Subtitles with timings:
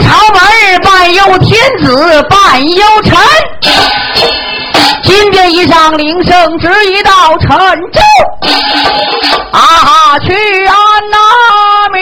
[0.00, 3.18] 朝门，半有天子半有臣。
[5.02, 8.00] 金殿一上铃声直一到陈州，
[9.52, 10.76] 啊哈去安
[11.10, 11.18] 那
[11.92, 12.00] 民。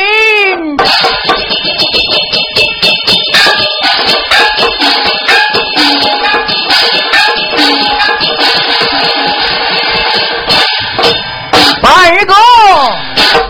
[11.83, 12.35] 二哥，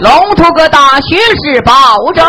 [0.01, 2.25] 龙图个大学士保证，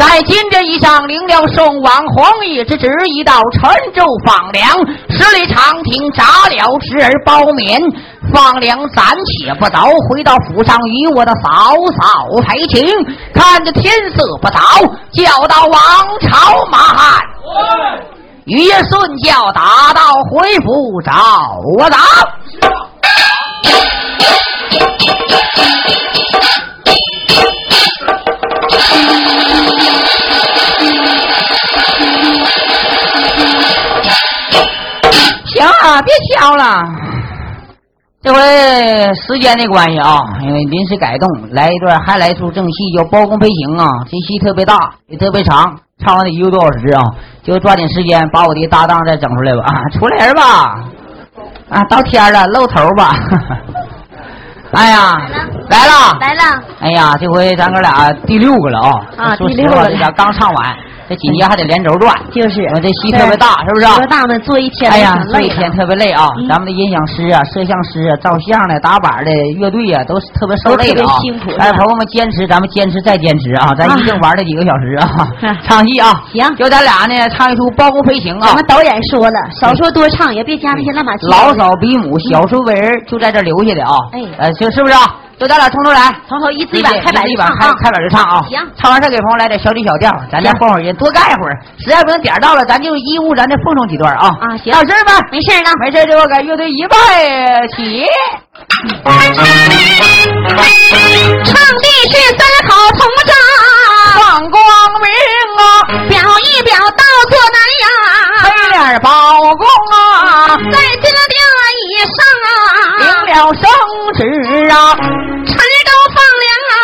[0.00, 4.66] 在金殿以上领了宋王皇爷之旨，已到陈州放粮，
[5.10, 7.78] 十里长亭扎了侄儿包面，
[8.32, 9.78] 放粮暂且不走，
[10.08, 12.88] 回到府上与我的嫂嫂抬亲。
[13.34, 14.58] 看着天色不早，
[15.12, 15.78] 叫到王
[16.20, 17.20] 朝马汉。
[18.46, 21.12] 于顺叫打道回府找
[21.78, 21.98] 我走。
[35.46, 36.84] 行啊，别敲了。
[38.22, 38.40] 这回
[39.14, 43.88] 时间的关系啊，因为临时改动，来一段还来出正戏，叫《包公飞行》啊。
[44.04, 47.02] 这戏特别大，也特别长，唱完得一个多小时啊。
[47.42, 49.62] 就抓紧时间把我的搭档再整出来吧。
[49.64, 50.42] 啊，出来人吧。
[51.70, 53.14] 啊，到天了，露头吧。
[54.72, 55.16] 哎呀，
[55.68, 56.62] 来了，来了。
[56.80, 58.92] 哎呀，这回咱哥俩第六个了啊。
[59.16, 59.84] 啊，说第六个了。
[59.84, 60.76] 实话这俩刚唱完，
[61.10, 62.14] 这紧接还得连轴转。
[62.30, 62.62] 就是。
[62.72, 63.86] 我这戏特别大，是不是？
[63.98, 66.28] 多大呢做一天哎呀，挺累的做一天特别累啊！
[66.48, 71.50] 咱们的音响师啊、摄像师啊、照相的、打板的、乐队啊，都是特别受累的啊都特别辛苦。
[71.58, 73.74] 哎，朋友们，坚持，咱们坚持再坚持啊！
[73.76, 75.58] 咱一定玩这几个小时啊啊！
[75.66, 76.22] 唱戏啊！
[76.32, 78.64] 行就咱俩呢，唱一出《包公飞行》啊咱们！
[78.68, 81.12] 导演说了，少说多唱，也别加那些乱码。
[81.28, 83.96] 老少比母，小时候为人就在这留下的啊！
[84.12, 85.00] 哎呃，是是不是啊？
[85.40, 86.14] 就咱俩从头来。
[86.28, 88.42] 从头一字一板开板一板开开板就唱啊！
[88.46, 91.58] 行唱完事给朋友来点小曲小调，咱再行换会儿人，多干一会儿。
[91.78, 94.28] 实在不行点儿到了，咱就义务咱再奉送几段啊！
[94.28, 95.18] 啊行有事儿吗？
[95.32, 95.70] 没事儿呢。
[95.80, 98.04] 没事儿就给乐队一拜起。
[101.44, 103.32] 唱的是三好同章，
[104.20, 104.60] 放光
[105.00, 105.08] 明
[105.56, 105.64] 啊，
[106.06, 107.86] 表一表到做难呀。
[108.42, 109.08] 黑脸包
[109.54, 109.66] 公
[112.10, 112.18] 以上
[112.98, 113.62] 领啊，了圣
[114.14, 114.18] 旨
[114.70, 114.74] 啊，
[115.46, 116.74] 陈州放粮啊，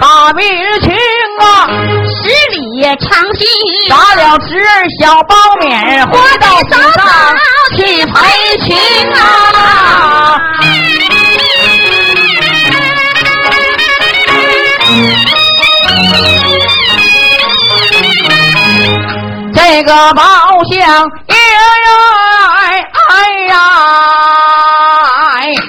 [0.00, 0.04] 把
[0.34, 0.40] 民
[0.82, 0.86] 情
[1.40, 1.42] 啊，
[2.06, 2.20] 十
[2.52, 2.58] 里
[3.00, 3.42] 长堤，
[3.88, 4.70] 打了侄儿
[5.00, 7.02] 小包面，回到府上
[7.76, 8.68] 去陪亲
[9.12, 9.18] 啊。
[19.62, 20.22] 这个包
[20.70, 21.34] 相爷
[22.56, 23.54] 哎哎呀，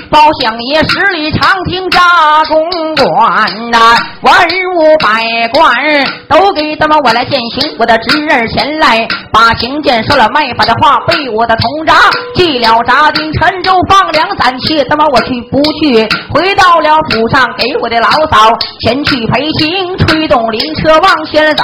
[0.10, 2.00] 包相爷十里长亭扎
[2.46, 4.34] 公馆呐、文
[4.78, 5.62] 武百官
[6.30, 11.96] 都给他妈我来践行，我的侄儿前来把行见说了卖法的话，被我的同扎
[12.36, 16.08] 记了扎丁陈州放粮，暂且他妈我去不去？
[16.34, 21.64] 回到了府上，给我的老嫂前去陪行，吹动灵车往前走，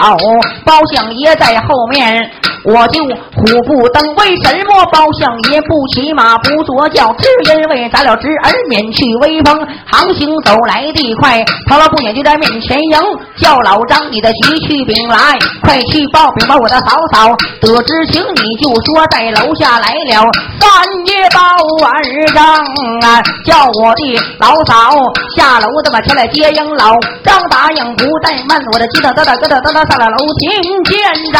[0.65, 2.16] 包相爷在后面。
[2.17, 7.13] plant 我就虎不登，为什么包相爷不骑马不坐轿？
[7.17, 12.99] 只因为咱了侄儿免去威风，航行走来的快，唐老不远就在面前迎，
[13.37, 20.29] 叫老张你的急去禀来，快去报禀吧我的嫂嫂，得知情你就说在楼下来了，
[20.59, 20.69] 三
[21.05, 21.39] 爷包
[21.85, 21.93] 二
[22.33, 22.43] 张
[23.01, 24.91] 啊，叫我的老嫂
[25.35, 26.93] 下楼的吧前来接应老
[27.23, 31.39] 张答应不怠慢，我的鸡蛋哒哒咯哒哒哒上了楼听见着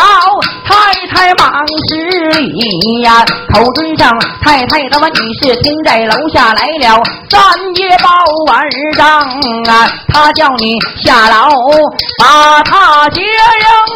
[0.66, 1.96] 太才往十
[2.40, 3.24] 里呀，
[3.54, 7.42] 口尊上太太他妈你是听在楼下来了，三
[7.76, 8.10] 爷包
[8.48, 8.62] 晚
[8.96, 9.20] 上
[9.66, 11.50] 啊，他叫你下楼
[12.20, 13.28] 把他接应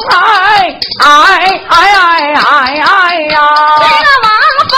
[0.10, 3.40] 来，哎哎哎哎哎呀！
[3.78, 4.30] 这个王
[4.70, 4.74] 凤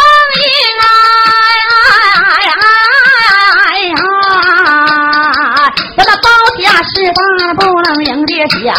[6.74, 8.74] 包下是大不能迎接小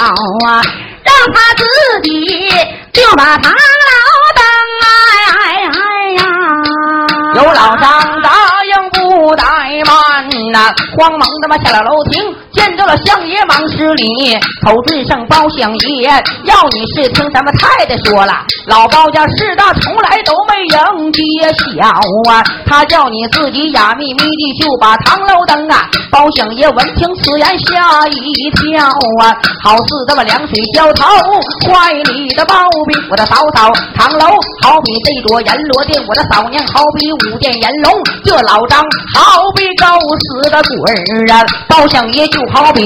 [0.49, 0.61] 啊，
[1.05, 1.65] 让他自
[2.03, 2.11] 己
[2.93, 3.57] 就把唐老
[4.35, 4.43] 登
[4.83, 4.85] 哎
[5.71, 6.21] 哎呀，
[7.37, 8.31] 有老张答
[8.65, 9.93] 应不怠吗
[10.55, 12.23] 呐、慌忙他妈下了楼厅，
[12.53, 16.09] 见着了相爷忙施礼，口尊上包相爷，
[16.45, 18.33] 要你是听咱们太太说了，
[18.67, 21.21] 老包家世大从来都没迎接
[21.59, 21.91] 小
[22.31, 28.87] 啊，他叫你自己哑咪咪的就把唐楼登啊，包相爷闻听此言吓一跳
[29.21, 29.35] 啊，
[29.65, 31.05] 好似这么凉水浇头，
[31.67, 32.55] 怀里的包
[32.87, 34.27] 庇我的嫂嫂唐楼，
[34.63, 37.93] 好比这座阎罗殿，我的嫂娘好比五殿阎龙，
[38.25, 38.81] 这老张
[39.17, 42.83] 好比狗死的鬼儿啊，包相爷就好比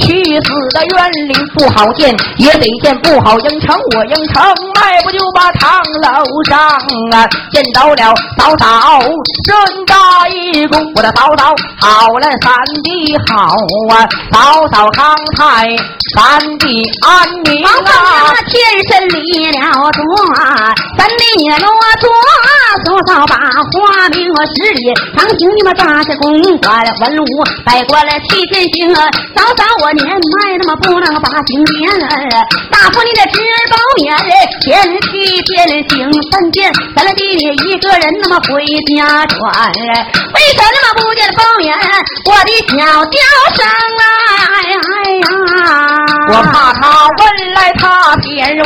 [0.00, 4.42] 去死的冤灵，不好见，也得见不好应承，我应承，
[4.74, 6.58] 迈不就把堂楼上
[7.12, 9.00] 啊，见到了嫂嫂，
[9.46, 13.54] 顺大一躬，我的嫂嫂好了三弟好
[13.90, 15.76] 啊，嫂嫂康泰，
[16.14, 17.70] 三弟安宁啊，
[18.46, 18.54] 天
[18.88, 19.58] 神离了
[19.92, 20.02] 座，
[20.96, 21.68] 三弟落
[22.00, 22.10] 座，
[22.84, 24.18] 嫂嫂把花名
[24.56, 26.32] 十里，常听你们大些公
[26.82, 29.08] 文武拜过来替天行，啊！
[29.34, 32.00] 早早我年迈那么不能把金莲，
[32.70, 34.16] 大夫你的侄儿保免，
[34.60, 38.64] 天气天行三天，咱弟弟一个人那么回
[38.96, 39.72] 家转，
[40.34, 41.72] 为什么不见包勉
[42.26, 43.18] 我的小叫
[43.54, 43.66] 声
[44.00, 45.24] 哎哎呀！
[46.32, 48.64] 我怕他问来他偏问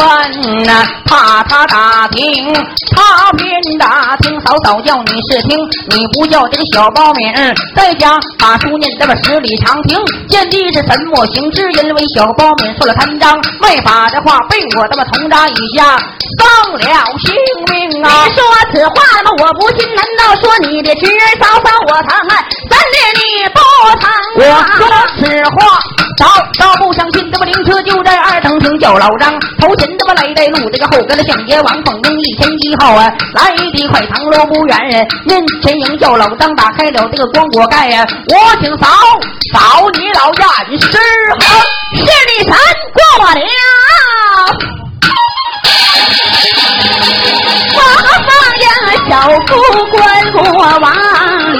[0.64, 2.52] 呐，怕他打听
[2.94, 5.58] 他偏打听，嫂嫂叫你是听，
[5.90, 9.98] 你不叫这个小包面，在家把书念那么十里长亭，
[10.28, 11.62] 见的是什么行之？
[11.72, 15.98] 因为小包面受了贪赃，没法的话被我这么同扎一下
[16.38, 16.80] 丧了
[17.18, 17.34] 性
[17.70, 18.24] 命啊！
[18.26, 18.42] 你说
[18.72, 22.44] 此话那么我不信，难道说你的侄儿嫂嫂我疼啊？
[22.68, 23.60] 三弟你不
[23.98, 24.10] 疼？
[24.36, 24.42] 我
[24.76, 24.86] 说
[25.18, 25.78] 此话，
[26.18, 26.26] 早
[26.58, 38.88] 早不相信，这么灵车就在二层厅叫老张，头前这么来带路，这个后跟的相爷王凤英一前一后啊，来的快，唐楼不远，面前迎叫老张打开了这个光锅盖呀，我请嫂
[39.54, 40.98] 嫂你老验尸
[41.38, 41.62] 好，
[41.94, 42.52] 是你神
[42.92, 43.40] 过了。
[47.74, 47.80] 我
[48.26, 48.28] 放
[48.60, 48.66] 呀
[49.08, 49.12] 小
[49.46, 49.54] 姑
[49.96, 50.42] 关过
[50.80, 50.86] 往
[51.52, 51.56] 里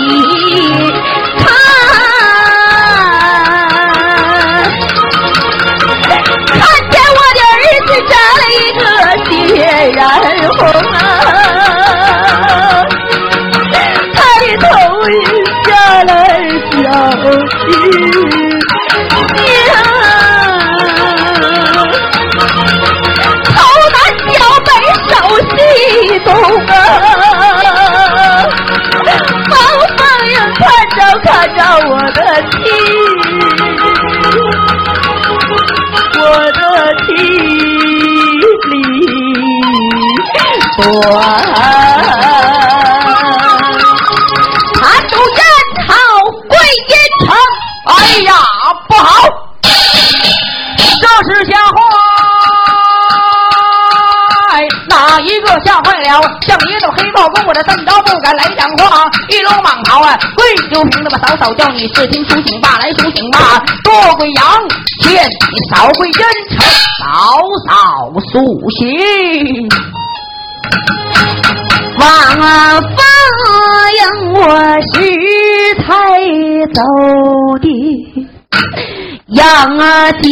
[55.68, 64.66] 吓坏了，像爷的黑豹公，我的三刀不敢来讲话，一路忙跑啊，跪就凭那么嫂嫂叫你视听苏醒吧，来苏醒吧，多贵阳
[65.02, 66.64] 见你少贵真诚，
[66.98, 69.68] 嫂嫂苏醒。
[71.98, 72.06] 王
[72.80, 72.96] 凤
[73.92, 74.40] 英，我
[74.94, 74.94] 是
[75.82, 75.86] 才
[76.72, 76.80] 走
[77.60, 77.66] 的。
[79.26, 79.36] 杨
[80.22, 80.24] 天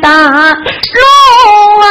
[0.00, 0.98] 大路
[1.82, 1.86] 啊，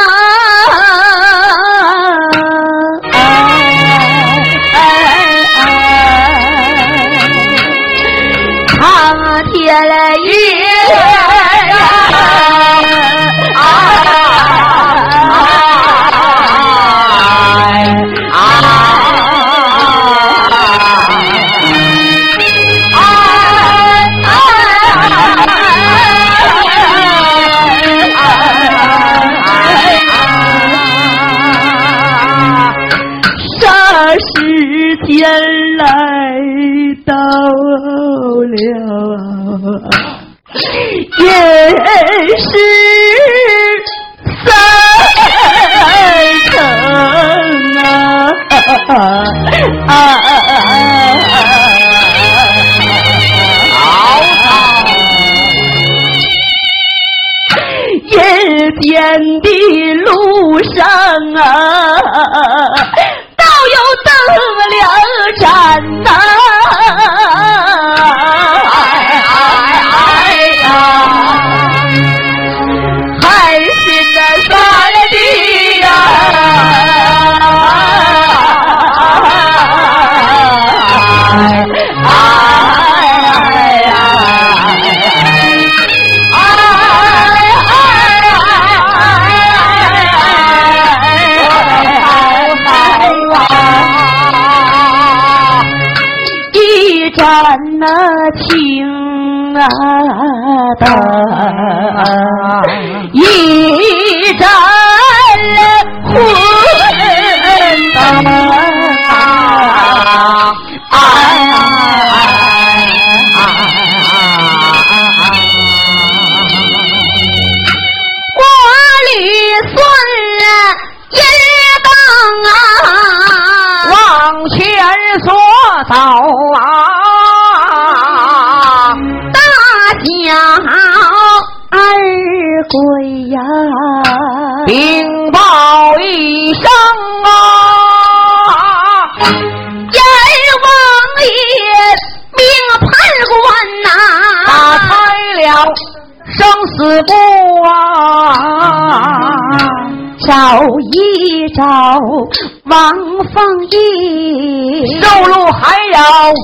[155.94, 156.34] 路还有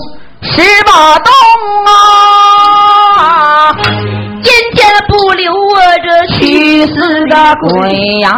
[0.43, 1.33] 十八洞
[1.87, 3.75] 啊，
[4.43, 6.93] 今天不留我这去死
[7.27, 7.91] 的鬼
[8.21, 8.31] 呀！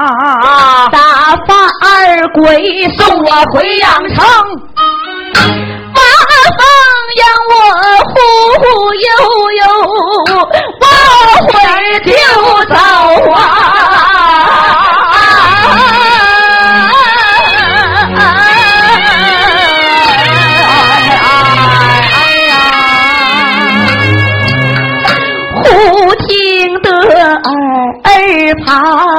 [0.90, 0.98] 打
[1.46, 1.54] 发
[1.84, 4.24] 二鬼送我回阳城，
[5.36, 6.02] 王
[6.58, 6.60] 凤
[7.20, 7.54] 让我
[8.08, 8.14] 忽
[8.58, 8.64] 忽
[8.94, 9.06] 悠
[9.58, 9.62] 悠，
[10.80, 10.84] 我
[11.46, 11.52] 会
[12.00, 12.10] 就
[12.74, 12.74] 走
[13.32, 13.36] 啊！
[28.66, 29.11] 耳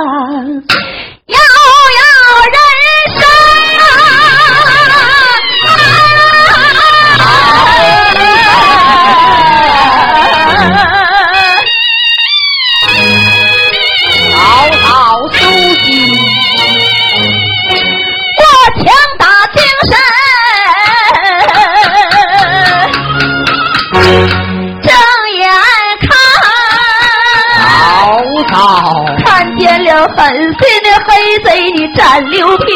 [30.54, 32.68] 了狠心的黑贼，你战六品，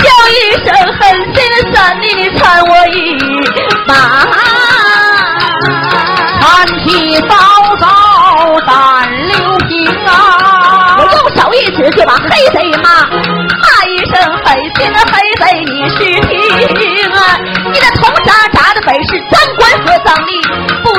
[0.00, 0.32] 叫一
[0.64, 0.66] 声
[0.98, 1.00] 狠
[1.34, 3.03] 心的三弟，你搀我一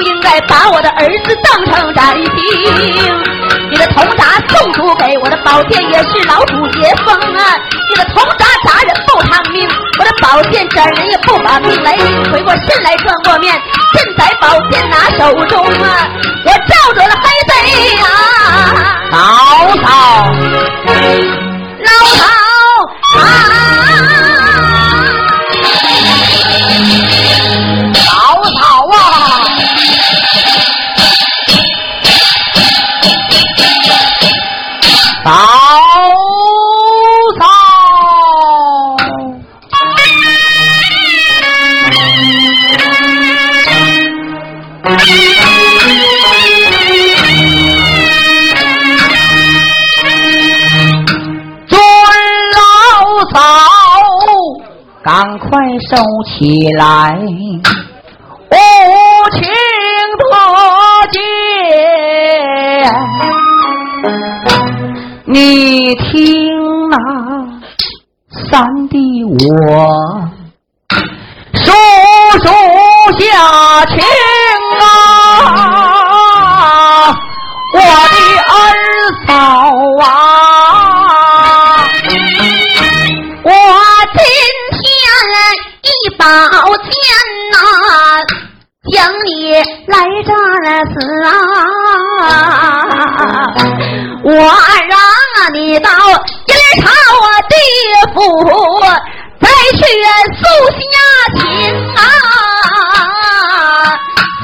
[0.05, 2.23] 应该把我的儿子当成斩刑。
[3.69, 7.55] 你的铜铡送出给我的宝剑也是老祖爷封啊！
[7.89, 9.67] 你的铜铡铡人不偿命，
[9.99, 11.95] 我的宝剑斩人也不把命来。
[12.31, 13.59] 回过身来转过面，
[13.93, 16.07] 现在宝剑拿手中啊，
[16.45, 17.53] 我照准了黑贼
[17.97, 18.03] 呀、
[19.11, 19.17] 早
[19.81, 19.87] 早
[21.81, 22.21] 老头
[23.19, 23.23] 啊！
[55.05, 55.47] 赶快
[55.87, 55.95] 收
[56.25, 57.15] 起来，
[58.49, 58.55] 无
[59.29, 59.39] 情
[60.17, 60.25] 多
[61.11, 61.21] 见。
[65.25, 66.09] 你听
[66.89, 66.97] 那
[68.49, 69.37] 三弟我
[71.53, 71.69] 叔
[72.39, 72.47] 叔
[73.19, 73.95] 下情
[86.25, 86.89] 一宝剑
[87.51, 87.55] 呐、
[88.91, 89.53] 将你
[89.85, 89.93] 来
[90.25, 91.29] 这儿死啊！
[94.23, 94.29] 我
[94.89, 94.97] 让
[95.53, 95.89] 你到
[96.47, 96.51] 阴
[96.81, 96.83] 曹
[97.47, 97.53] 地
[98.15, 98.17] 府
[99.39, 99.45] 再
[99.77, 99.79] 去
[100.33, 100.43] 诉
[100.81, 100.83] 下
[101.35, 101.39] 情
[101.93, 101.97] 啊！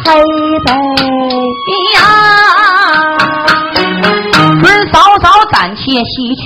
[0.05, 0.09] 黑
[0.67, 0.69] 贼
[1.95, 1.97] 呀！
[4.61, 6.45] 准嫂嫂暂且息去，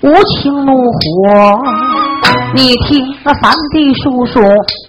[0.00, 0.98] 无情怒火。
[2.52, 4.42] 你听那三弟叔说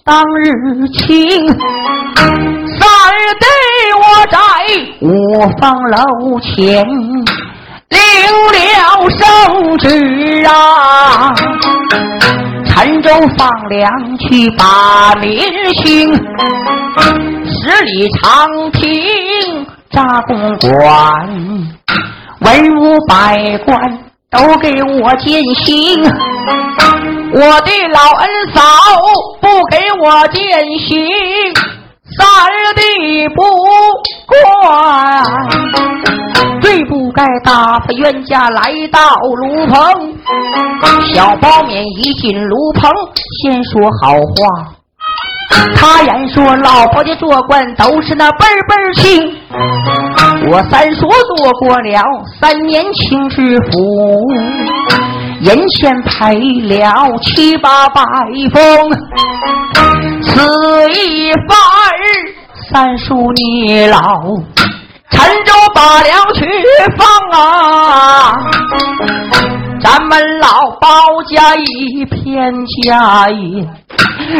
[0.03, 2.89] 当日情，三
[3.39, 3.45] 弟
[3.97, 4.37] 我在
[5.01, 6.83] 五方楼前
[7.89, 7.99] 领
[8.51, 11.31] 了圣旨啊，
[12.65, 15.39] 陈州放粮去把民
[15.75, 16.11] 兴，
[17.45, 18.81] 十里长亭
[19.91, 20.71] 扎公馆。
[22.39, 23.99] 文武百官
[24.31, 26.01] 都给我践行，
[27.33, 28.61] 我的老恩嫂
[29.39, 30.41] 不给我践
[30.79, 31.07] 行，
[32.17, 32.25] 三
[32.75, 33.41] 弟不
[34.27, 35.23] 管，
[36.61, 40.13] 最不该打发冤家来到炉棚。
[41.13, 42.91] 小包勉一进炉棚，
[43.41, 44.73] 先说好话。
[45.75, 49.37] 他言说老婆家做官都是那辈辈儿亲，
[50.49, 51.07] 我三叔
[51.37, 52.03] 做过了
[52.41, 54.27] 三年清知府，
[55.43, 56.93] 人前赔了
[57.23, 58.03] 七八百
[58.53, 58.61] 封，
[60.21, 61.49] 此一番
[62.69, 63.97] 三叔你老，
[65.09, 66.47] 陈州把粮去
[66.95, 68.37] 放啊，
[69.81, 70.87] 咱们老包
[71.27, 73.67] 家一片家业，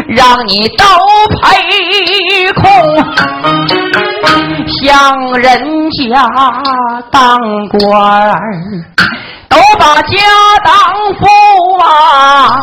[0.06, 0.84] 让你都
[1.40, 2.70] 赔空，
[4.80, 6.30] 向人家
[7.10, 7.36] 当
[7.70, 8.40] 官儿。
[9.82, 10.16] 把家
[10.62, 10.72] 当
[11.18, 11.26] 富
[11.78, 12.56] 啊！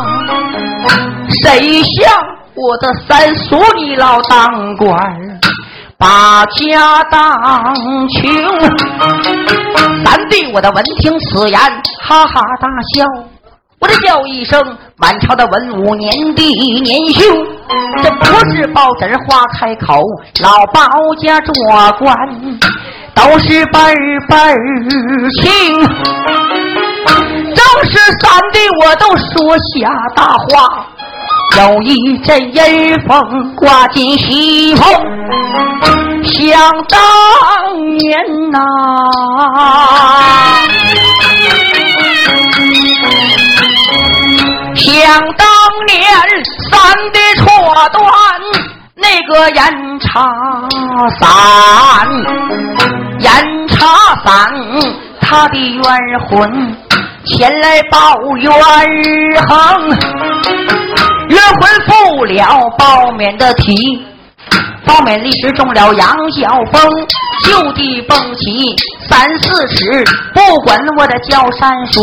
[1.42, 2.10] 谁像
[2.54, 4.90] 我的三叔你老当官，
[5.98, 7.30] 把家当
[8.08, 8.22] 穷。
[10.02, 11.60] 三弟我的闻听此言，
[12.00, 13.04] 哈哈大笑。
[13.80, 14.58] 我的叫一声，
[14.96, 17.22] 满朝的文武年弟年兄，
[18.02, 20.00] 这不是包子话开口，
[20.42, 20.82] 老包
[21.20, 21.54] 家做
[21.98, 22.16] 官。
[23.12, 23.80] 都是辈
[24.28, 24.56] 辈儿
[25.42, 25.50] 亲，
[27.54, 30.86] 正是三弟我都说下大话，
[31.58, 34.84] 有一阵阴风刮进西风，
[36.24, 36.50] 想
[36.88, 36.98] 当
[37.96, 38.58] 年呐，
[44.74, 45.46] 想当
[45.86, 45.98] 年
[46.70, 47.44] 三弟错
[47.92, 48.00] 断。
[49.02, 50.30] 那个严茶
[51.18, 51.28] 伞，
[53.18, 53.78] 严茶
[54.24, 54.52] 伞，
[55.20, 55.84] 他的冤
[56.28, 56.76] 魂
[57.26, 58.50] 前来报冤
[59.46, 59.88] 横，
[61.28, 64.04] 冤魂负了包勉的体。
[64.84, 66.82] 包勉立时中了杨小峰，
[67.44, 68.74] 就地蹦起
[69.08, 70.04] 三四尺，
[70.34, 72.02] 不管我的叫三叔，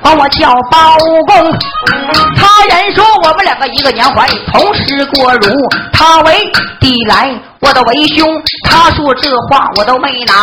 [0.00, 1.52] 管我叫包公。
[2.36, 5.48] 他人说我们两个一个年怀，同时过乳，
[5.92, 7.34] 他为弟来。
[7.62, 8.28] 我的为兄，
[8.68, 10.34] 他说这话我都没恼，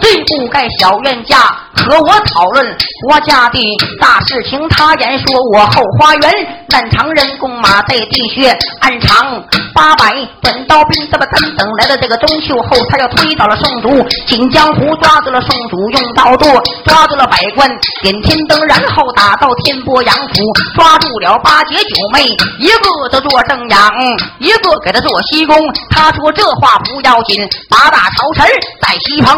[0.00, 1.36] 最不该小冤家
[1.74, 2.64] 和我讨论
[3.04, 3.58] 国家的
[4.00, 4.68] 大事情。
[4.68, 6.32] 他言说我后花园
[6.68, 9.42] 南昌人工马在地穴暗藏
[9.74, 17.68] 八百短刀兵，这么等等来了这个中秋后，他要推倒宋祖，请江湖抓住了宋祖用刀剁，抓住了百官
[18.02, 20.34] 点天灯，然后打到天波杨府，
[20.74, 23.90] 抓住了八姐九妹，一个都做正阳，
[24.38, 25.56] 一个给他做西宫。
[25.90, 26.42] 他说这。
[26.62, 28.46] 话不要紧，八大朝臣
[28.80, 29.34] 在西棚，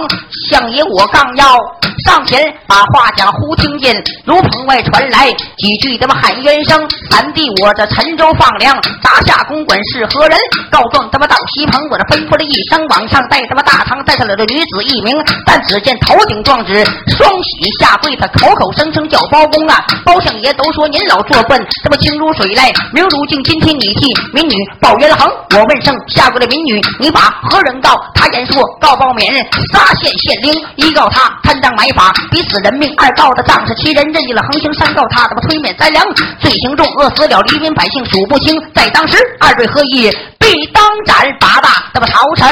[0.50, 1.57] 相爷我刚要
[2.05, 6.87] 上前把话讲，忽听见炉棚外传来几句他妈喊冤声。
[7.11, 10.38] 三弟，我这陈州放粮，砸下公馆是何人？
[10.71, 15.17] 告状他妈到西棚，我这吩咐了一声，往上带他妈大堂带上来的女子一名。
[15.47, 16.85] 但只见头顶状纸，
[17.17, 19.83] 双喜下跪，他口口声声叫包公啊！
[20.05, 23.43] 包相爷都说您老做官这么清如水来，明如镜。
[23.45, 26.81] 今天你替民女报冤横，我问声下跪的民女。
[26.99, 28.01] 你把何人告？
[28.14, 36.04] 他言说告包免人杀县县令，一告他贪赃买法，逼死人命；二告的仗势欺人，任意了横行；山道他他妈推免灾粮，
[36.40, 38.61] 罪行重，饿死了黎民百姓数不清。
[38.74, 40.11] 在当时二队合一，
[40.44, 42.46] 必当斩八大那么曹臣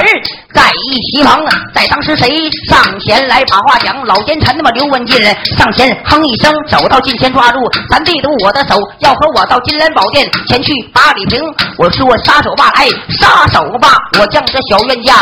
[0.54, 1.44] 在一席旁。
[1.74, 4.02] 在当时谁上前来把话讲？
[4.06, 5.22] 老奸臣那么刘文进
[5.56, 7.58] 上前哼一声，走到近前抓住
[7.90, 11.40] 咱弟的我的手，要和我到金莲宝殿前去把李平。
[11.76, 14.42] 我说杀手吧来，杀手吧，我将。
[14.52, 15.14] 这小冤家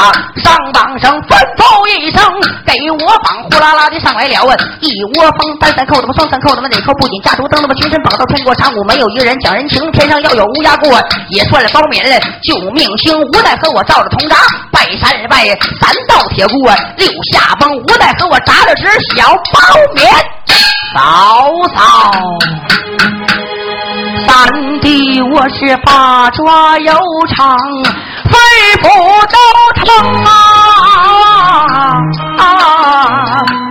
[0.42, 2.20] 上榜声吩咐一声，
[2.66, 4.56] 给我绑呼啦啦的上来了啊！
[4.80, 9.88] 一窝蜂单三扣，他妈双三扣，他妈哪扣不仅家出灯，那么全身绑到天过长午，没有一个人讲人情。
[9.92, 13.18] 天上要有乌鸦过，也算了包免了就救命星。
[13.18, 14.36] 无奈和我照了铜闸，
[14.70, 15.44] 拜山拜
[15.80, 17.70] 三道铁锅，六下崩。
[17.70, 19.60] 无奈和我扎了只小包
[19.94, 20.06] 棉，
[20.94, 22.10] 嫂嫂。
[24.26, 26.92] 三弟，我是八爪又
[27.34, 27.58] 长。
[28.30, 28.36] 肺
[28.82, 28.88] 腑
[29.26, 29.36] 都
[29.82, 29.88] 疼
[30.24, 30.28] 啊！
[32.38, 32.42] 啊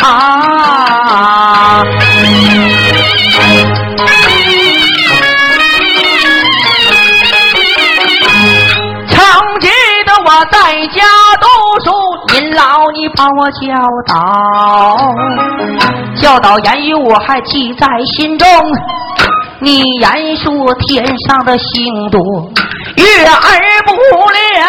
[0.04, 0.06] 啊！
[13.52, 13.74] 教
[14.06, 15.12] 导，
[16.16, 18.48] 教导言语我还记在心中。
[19.60, 22.20] 你言说天上的星多。
[22.96, 23.92] 月儿不
[24.58, 24.68] 亮，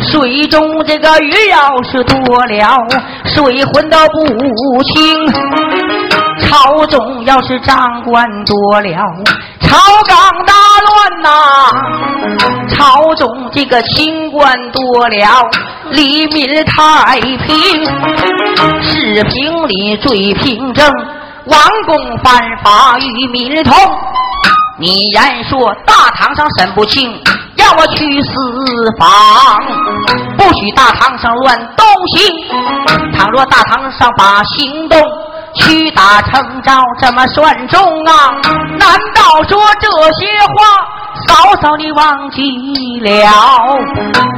[0.00, 2.76] 水中这个鱼要是多了，
[3.24, 5.26] 水浑的不清。
[6.40, 8.90] 朝中要是长官多了，
[9.60, 10.52] 朝纲大
[10.86, 11.30] 乱呐。
[12.68, 15.48] 朝中这个清官多了，
[15.92, 17.46] 黎民太平。
[18.82, 20.90] 是平里最平正，
[21.46, 23.74] 王公犯法与民同。
[24.78, 27.12] 你言说大堂上审不清，
[27.62, 28.32] 要我去私
[28.98, 29.08] 访，
[30.36, 32.32] 不许大堂上乱东西。
[33.16, 35.00] 倘若大堂上把行动
[35.54, 38.32] 屈打成招这么算中啊？
[38.78, 40.54] 难道说这些话，
[41.28, 42.42] 嫂嫂你忘记
[43.00, 43.30] 了？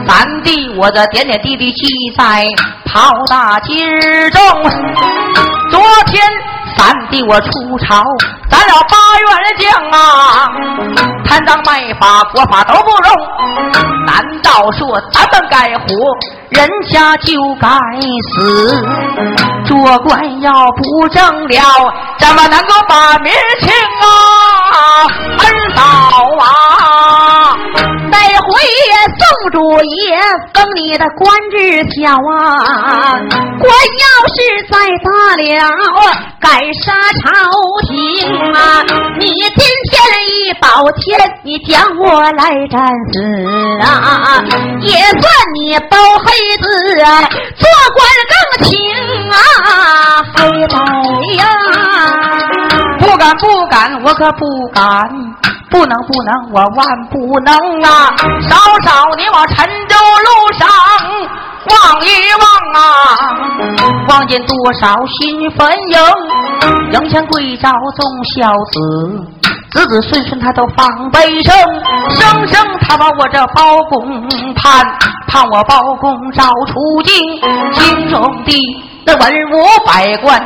[0.07, 2.45] 三弟，我的点点滴滴记在
[2.85, 4.41] 炮大之中。
[5.71, 6.23] 昨天
[6.77, 7.51] 三弟我出
[7.87, 8.03] 朝，
[8.51, 10.49] 咱了八员将啊，
[11.25, 13.09] 贪赃卖法，国法都不容。
[14.07, 15.87] 难道说咱们该活？
[16.51, 17.69] 人家就该
[18.37, 18.85] 死，
[19.67, 24.07] 做官要不正了，怎么能够把民情啊？
[25.39, 25.83] 恩嫂
[29.55, 30.19] 主爷
[30.53, 33.15] 封你的官职小啊，
[33.61, 33.71] 官
[34.03, 34.37] 要是
[34.69, 35.71] 再大了，
[36.41, 37.23] 该杀朝
[37.87, 37.95] 廷
[38.53, 38.83] 啊！
[39.21, 39.95] 你今天
[40.27, 43.23] 一保天，你将我来战死
[43.81, 44.43] 啊，
[44.81, 45.23] 也算
[45.55, 46.35] 你包黑。
[46.55, 47.21] 子啊，
[47.57, 48.35] 做官更
[48.67, 48.79] 轻
[49.31, 49.35] 啊，
[50.35, 50.77] 黑白
[51.37, 51.43] 呀！
[52.99, 55.09] 不敢不敢，我可不敢，
[55.75, 58.15] 不能不能，我万不能啊！
[58.49, 60.69] 嫂嫂，你往陈州路上
[61.67, 62.09] 望一
[62.39, 62.47] 望
[62.81, 62.87] 啊，
[64.09, 65.99] 望见多少新坟茔，
[66.93, 68.79] 迎前跪着众孝子。
[69.73, 71.53] 子子孙孙他都放悲声，
[72.11, 74.87] 声声他把我这包公盼，
[75.27, 77.41] 盼我包公早出京，
[77.73, 78.57] 京中的
[79.05, 80.41] 那文武百官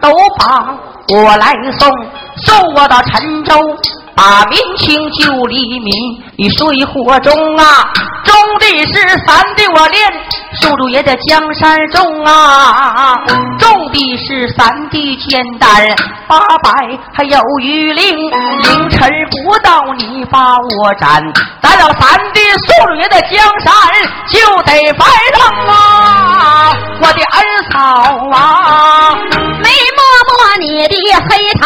[0.00, 0.74] 都把
[1.20, 1.90] 我来送，
[2.36, 3.54] 送我到陈州。
[4.14, 5.90] 把民情救黎民，
[6.36, 7.64] 你水火中啊，
[8.22, 10.12] 种的是三的我连，
[10.60, 13.16] 叔主也在江山中啊，
[13.58, 15.68] 种的是三的简单，
[16.28, 16.70] 八百
[17.14, 19.08] 还有余令，凌晨
[19.46, 21.22] 不到你把我斩，
[21.62, 23.72] 咱了三的叔主也在江山
[24.28, 27.40] 就得摆上啊，我的儿
[27.72, 27.78] 嫂
[28.30, 29.16] 啊，
[29.62, 29.70] 没
[30.12, 30.94] 摸摸你的
[31.28, 31.62] 黑头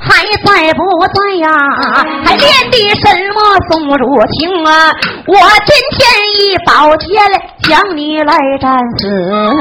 [0.00, 1.46] 还在不在呀？
[2.24, 3.38] 还练的什么
[3.70, 4.92] 宋如情啊？
[5.26, 6.06] 我今天
[6.36, 7.08] 一宝剑
[7.62, 9.08] 将你来战死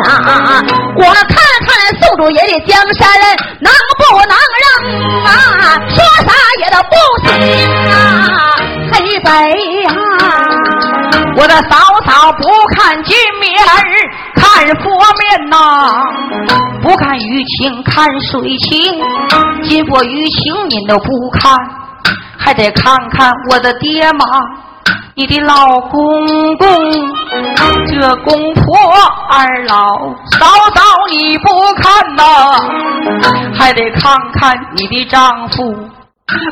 [0.03, 0.63] 啊！
[0.97, 1.69] 我看看
[2.01, 3.09] 宋主爷的江山
[3.59, 4.65] 能不能让
[5.23, 5.79] 啊？
[5.89, 6.93] 说啥也都不
[7.27, 7.29] 行
[7.89, 7.93] 啊！
[8.91, 9.93] 黑白呀！
[11.37, 13.53] 我的嫂嫂不看金面
[14.35, 15.55] 看佛面呐，
[16.85, 18.93] 不看雨情看水情，
[19.63, 21.57] 今我雨情您都不看。
[22.37, 24.23] 还得看看我的爹妈，
[25.15, 26.67] 你的老公公，
[27.87, 28.77] 这公婆
[29.31, 29.75] 二老
[30.39, 30.45] 嫂
[30.75, 32.23] 嫂你不看呐？
[33.57, 35.75] 还得看看你的丈夫，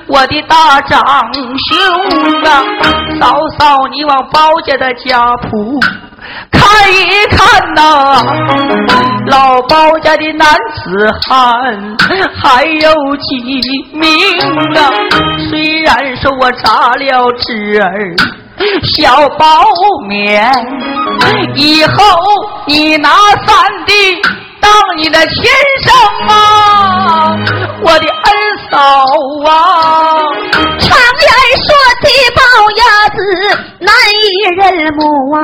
[0.08, 1.00] 我的大长
[1.32, 1.78] 兄
[2.50, 2.64] 啊，
[3.22, 5.80] 嫂嫂你往包家的家谱。
[6.74, 8.24] 看一看呐，
[9.28, 11.38] 老包家的男子汉
[12.42, 13.38] 还有几
[13.94, 14.10] 名
[14.76, 14.90] 啊？
[15.50, 18.16] 虽然说我扎了侄儿
[18.96, 19.46] 小包
[20.08, 20.52] 面，
[21.56, 21.94] 以后
[22.66, 23.10] 你拿
[23.46, 23.56] 三
[23.86, 23.94] 弟
[24.64, 25.44] 当你的亲
[25.84, 25.94] 生
[26.30, 27.36] 啊，
[27.84, 28.34] 我的恩
[28.72, 28.78] 嫂
[29.46, 29.52] 啊！
[30.80, 31.68] 常言说
[32.02, 32.42] 的包
[32.78, 33.18] 鸭子。
[33.80, 34.62] 难以认
[34.94, 35.42] 母啊，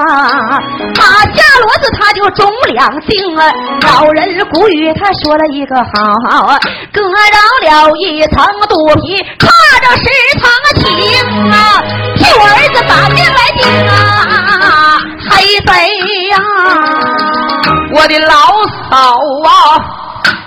[0.95, 3.51] 马家骡子他就中两姓啊。
[3.81, 5.89] 老人古语他说了一个好
[6.29, 6.57] 啊，
[6.93, 9.49] 割饶了一层肚皮，踏
[9.81, 10.05] 着十
[10.39, 10.49] 层
[10.81, 10.87] 情
[11.51, 11.83] 啊。
[12.15, 14.97] 替我儿子把命来定啊，
[15.29, 15.71] 黑贼
[16.29, 16.37] 呀！
[17.91, 18.33] 我的老
[18.89, 18.95] 嫂
[19.43, 19.49] 啊，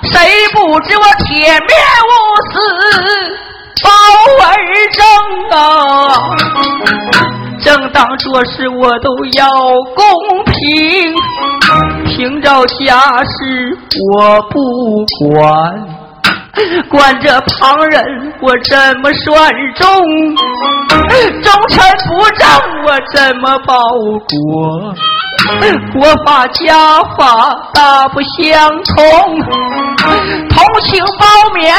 [0.04, 0.12] 谁
[0.52, 1.60] 不知我铁面
[2.08, 2.12] 无
[2.50, 2.54] 私，
[3.82, 3.90] 包
[4.46, 4.48] 儿
[4.92, 5.02] 正
[5.58, 5.60] 啊？
[7.60, 9.50] 正当做事我都要
[9.94, 10.04] 公
[10.44, 11.14] 平，
[12.06, 13.76] 凭着家事
[14.12, 15.40] 我不管，
[16.88, 19.86] 管着旁人我怎么算忠？
[21.42, 22.46] 忠臣不正
[22.84, 23.74] 我怎么报
[24.28, 24.94] 国？
[25.92, 29.04] 国法家法大不相同，
[30.48, 31.72] 同情包勉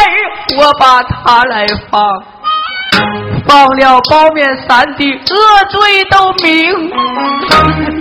[0.58, 2.02] 我把他来放。
[3.46, 5.18] 放了包面三弟，恶
[5.70, 6.54] 罪都明，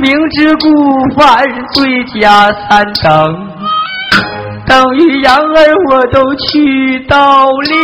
[0.01, 0.67] 明知故
[1.17, 3.35] 犯，罪加三等，
[4.67, 7.75] 等于养儿我都去到领，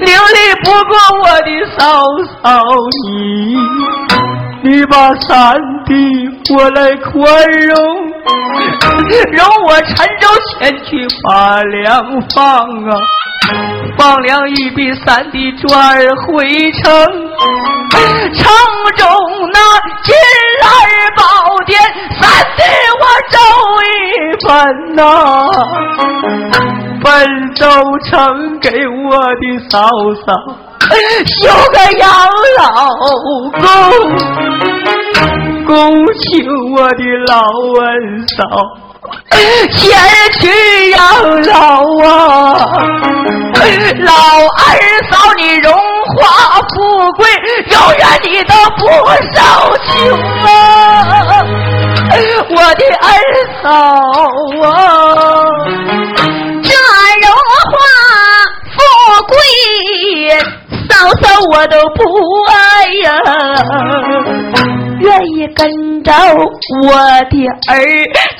[0.00, 1.82] 领力不过我的嫂
[2.42, 2.62] 嫂
[3.04, 3.56] 你，
[4.68, 5.94] 你把三弟
[6.52, 7.22] 我来宽
[7.68, 7.76] 容，
[9.30, 10.26] 容我陈州
[10.58, 12.98] 前去把粮放啊。
[13.96, 16.82] 放粮一笔，三弟转回城，
[18.34, 18.44] 城
[18.96, 19.06] 中
[19.52, 19.58] 那
[20.02, 20.12] 金
[20.64, 20.66] 儿
[21.16, 21.22] 宝
[21.64, 21.80] 殿，
[22.20, 22.62] 三弟
[22.98, 23.38] 我走
[23.84, 23.94] 一
[24.44, 25.04] 分呐。
[27.58, 29.88] 都呈给我的嫂
[30.24, 30.32] 嫂，
[31.40, 32.08] 修个养
[32.58, 32.62] 老
[33.50, 33.60] 宫，
[35.66, 35.74] 恭
[36.20, 36.24] 请
[36.74, 37.34] 我的老
[37.80, 37.84] 恩
[38.28, 38.38] 嫂。
[39.72, 39.80] 前
[40.40, 40.42] 去
[40.90, 40.98] 养
[41.42, 41.54] 老
[42.04, 42.08] 啊，
[44.04, 44.12] 老
[44.46, 44.64] 二
[45.10, 45.72] 嫂你荣
[46.16, 46.16] 华
[46.74, 46.74] 富
[47.12, 47.20] 贵，
[47.70, 48.80] 永远你都不
[49.32, 49.36] 受
[49.84, 49.90] 穷
[50.44, 50.46] 啊，
[52.50, 53.04] 我的二
[53.62, 53.64] 嫂
[54.62, 54.64] 啊，
[56.62, 56.68] 这
[57.22, 57.26] 荣
[57.70, 57.74] 华
[58.72, 58.76] 富
[59.26, 59.34] 贵。
[60.96, 62.00] 嫂嫂，我都不
[62.48, 62.54] 爱
[63.04, 63.20] 呀，
[65.00, 66.10] 愿意跟着
[66.84, 66.88] 我
[67.28, 67.70] 的儿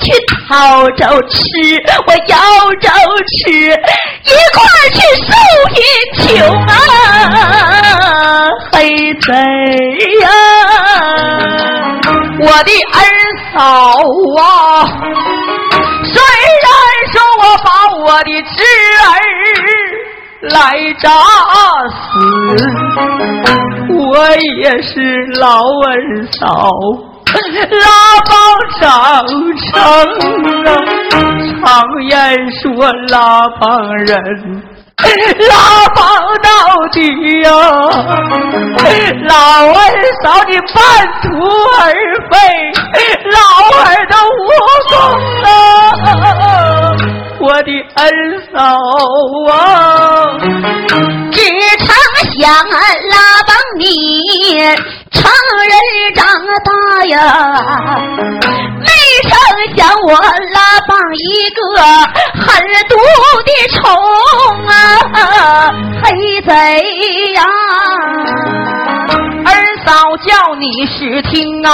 [0.01, 0.11] 去
[0.49, 1.37] 讨着吃，
[2.07, 2.35] 我要
[2.81, 2.89] 着
[3.45, 4.57] 吃，一块
[4.91, 5.29] 去收
[5.75, 5.79] 银
[6.17, 6.69] 穷啊，
[8.73, 8.75] 黑
[9.21, 9.27] 贼
[10.21, 10.25] 呀！
[12.39, 12.97] 我的儿
[13.53, 13.59] 嫂
[14.41, 14.41] 啊，
[16.03, 16.15] 虽
[16.63, 16.67] 然
[17.13, 17.67] 说我把
[18.03, 18.86] 我的侄儿。
[20.49, 21.09] 来炸
[21.89, 22.19] 死，
[23.93, 24.27] 我
[24.61, 25.87] 也是老二
[26.39, 26.45] 嫂，
[27.33, 27.87] 拉
[28.29, 28.31] 帮
[28.79, 28.81] 长
[29.71, 29.73] 成
[30.65, 30.67] 啊！
[31.63, 31.65] 常
[32.09, 32.15] 言
[32.61, 32.63] 说
[33.09, 33.65] 拉帮
[34.05, 34.15] 人，
[35.49, 35.53] 拉
[35.95, 36.01] 帮
[36.41, 36.47] 到
[36.93, 36.97] 底
[37.41, 37.49] 呀！
[39.27, 39.35] 老
[39.67, 39.75] 二
[40.23, 40.75] 嫂你半
[41.23, 41.25] 途
[41.79, 41.81] 而
[42.31, 42.35] 废，
[43.31, 43.37] 老
[43.77, 44.47] 二都无
[44.89, 44.95] 功
[45.43, 45.45] 啊！
[47.39, 48.01] 我的二
[48.51, 48.57] 嫂
[49.51, 49.55] 啊，
[51.31, 51.39] 只
[51.77, 51.87] 成
[52.39, 53.87] 想拉帮你
[55.11, 55.21] 成
[55.69, 55.71] 人
[56.15, 56.25] 长
[56.65, 56.69] 大
[57.05, 57.15] 呀，
[58.81, 58.89] 没
[59.29, 59.31] 成
[59.75, 61.59] 想我拉帮一个
[62.41, 62.45] 狠
[62.89, 62.91] 毒
[63.45, 63.77] 的虫
[64.67, 64.71] 啊，
[66.03, 66.05] 黑
[66.41, 66.51] 贼
[67.33, 67.43] 呀！
[69.45, 69.53] 二
[69.85, 71.69] 嫂叫你试听啊。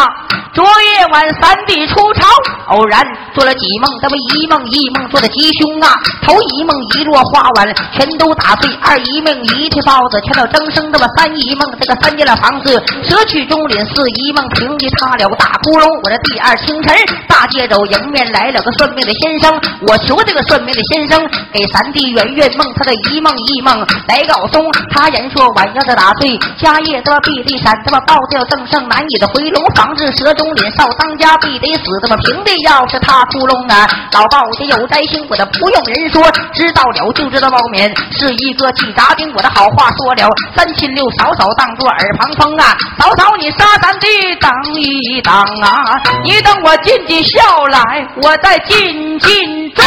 [0.54, 2.28] 昨夜晚，三弟出朝，
[2.68, 3.02] 偶然
[3.34, 5.90] 做了几梦，这么一梦一梦做的吉凶啊！
[6.22, 15.90] 头一梦一摞花碗全都打碎，二一梦一屉包子全都蒸生，这么三一梦这个三间了房子舍去中领，四一梦平地塌了个大窟窿。
[16.06, 16.94] 我这第二清晨
[17.28, 21.18] 大街走迎面来了个算命的先生，我求这个算命的先生
[21.52, 23.74] 给三弟圆圆梦，他的一梦一梦
[24.06, 24.70] 来告松。
[24.94, 30.32] 他言说晚要的打碎家业的必地产，这么报掉正胜难以的回笼，防治蛇。
[30.54, 33.88] 领少当家必得死，这么平地要是他窟窿啊！
[34.14, 39.32] 老道家有灾星，我的不用人说，知道了就知道包勉是一个气杂兵。
[39.36, 42.76] 我的好话说了，三亲六嫂嫂当作耳旁风啊！
[43.00, 44.08] 嫂嫂你杀咱的
[44.40, 46.02] 等一等啊！
[46.24, 49.84] 你等我尽尽孝来，我再尽尽忠。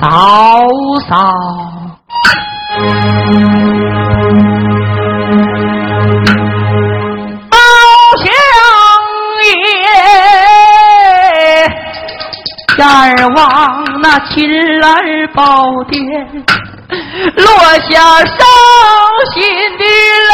[0.00, 0.66] 嫂
[1.08, 1.32] 嫂。
[13.34, 14.48] 望那亲
[14.82, 16.00] 儿宝殿，
[17.36, 17.46] 落
[17.90, 18.36] 下伤
[19.32, 19.42] 心
[19.78, 19.84] 的
[20.28, 20.32] 泪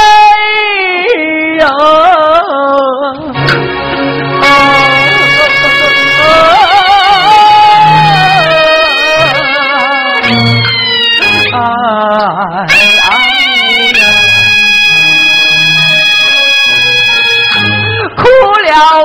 [18.17, 18.23] 哭
[18.63, 19.04] 了。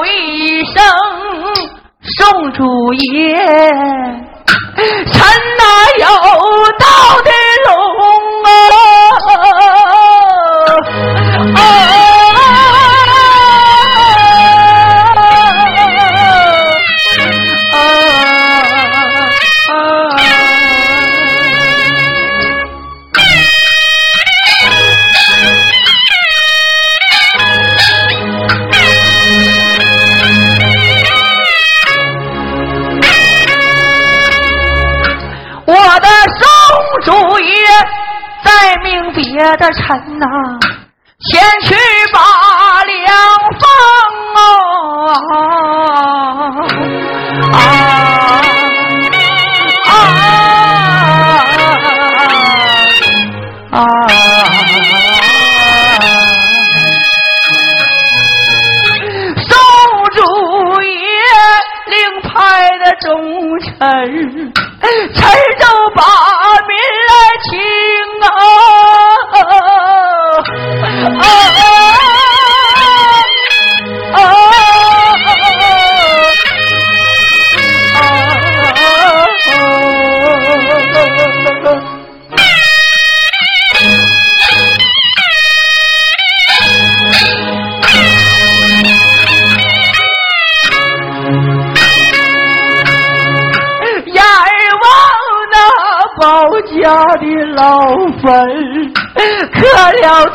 [2.20, 3.34] 众主爷，
[4.76, 5.22] 臣
[5.58, 5.64] 哪
[6.00, 6.06] 有
[39.58, 40.26] 的臣呐，
[41.30, 41.76] 前去
[42.14, 42.20] 把
[42.84, 42.98] 粮
[43.60, 43.62] 放
[44.36, 44.40] 啊！
[49.86, 49.92] 啊。
[53.72, 53.76] 啊。
[59.36, 59.52] 宋
[60.16, 60.18] 主
[60.82, 60.92] 爷
[61.88, 62.30] 领派
[62.80, 63.08] 的忠
[63.60, 63.68] 臣，
[65.14, 65.18] 臣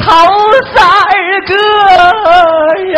[0.04, 0.12] 磕了头
[0.74, 0.76] 三
[1.46, 1.50] 个
[2.92, 2.96] 呀！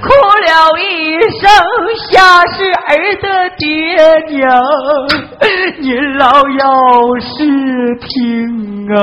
[0.00, 0.06] 哭
[0.40, 0.80] 了一
[1.40, 1.44] 声，
[2.10, 3.26] 下是儿的
[3.58, 3.66] 爹
[4.30, 4.46] 娘，
[5.80, 6.64] 您老要
[7.20, 7.28] 是
[8.00, 8.08] 听
[8.96, 8.98] 啊！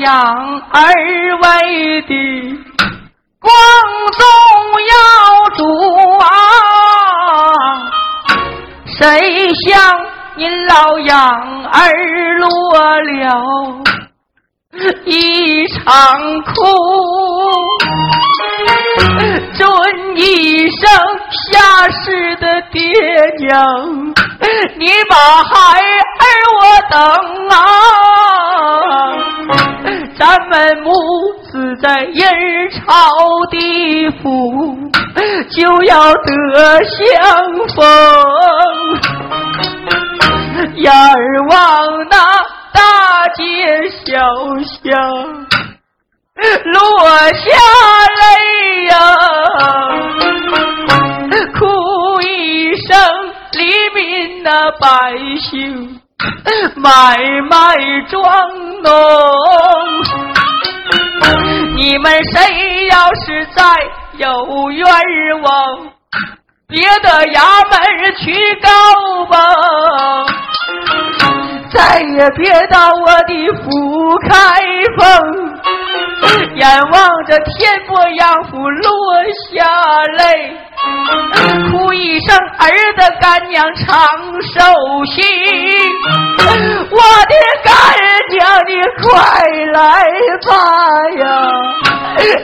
[0.00, 0.82] 养儿
[1.42, 2.12] 为的，
[3.40, 3.52] 光
[4.12, 4.22] 宗
[4.90, 4.94] 耀
[5.54, 5.60] 祖
[6.18, 6.24] 啊！
[8.98, 8.98] 谁
[9.54, 9.72] 想
[10.36, 11.16] 您老养
[11.66, 11.80] 儿
[12.38, 13.82] 落了
[15.04, 15.82] 一场
[16.42, 16.54] 空，
[19.54, 20.80] 尊一声
[21.50, 22.82] 下世的爹
[23.38, 23.52] 娘，
[24.76, 25.80] 你把孩
[26.20, 26.22] 儿
[26.60, 26.98] 我等
[27.48, 27.54] 啊！
[30.18, 30.92] 咱们母
[31.50, 32.22] 子在阴
[32.70, 32.82] 曹
[33.50, 34.76] 地府
[35.50, 36.94] 就要得相
[37.74, 37.84] 逢，
[40.76, 42.16] 眼儿望那
[42.72, 43.42] 大街
[44.04, 44.12] 小
[44.62, 44.82] 巷
[46.64, 46.74] 落
[47.32, 47.42] 下
[48.20, 48.24] 泪
[48.86, 48.94] 呀，
[51.58, 52.96] 哭一声
[53.52, 53.58] 黎
[53.94, 54.86] 民那百
[55.40, 56.00] 姓
[56.76, 57.16] 买
[57.50, 57.76] 卖
[58.08, 58.22] 庄
[58.82, 58.92] 农，
[61.76, 63.62] 你们谁要是再
[64.16, 64.86] 有冤
[65.42, 65.88] 枉，
[66.68, 67.74] 别的衙门
[68.16, 68.68] 去告
[69.26, 69.34] 吧。
[71.72, 74.30] 再也别到我的府开
[74.96, 75.02] 封，
[76.56, 78.90] 眼望着天波杨府落
[79.50, 79.64] 下
[80.18, 80.56] 泪，
[81.70, 83.86] 哭一声儿的干娘长
[84.54, 84.60] 寿
[85.06, 85.24] 星，
[86.90, 86.96] 我
[87.28, 87.34] 的
[87.64, 87.70] 干
[88.30, 89.08] 娘你快
[89.72, 89.80] 来
[90.46, 90.48] 吧
[91.18, 91.22] 呀，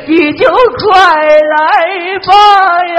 [0.07, 0.43] 你就
[0.87, 0.89] 快
[1.25, 1.65] 来
[2.27, 2.29] 吧
[2.97, 2.99] 呀。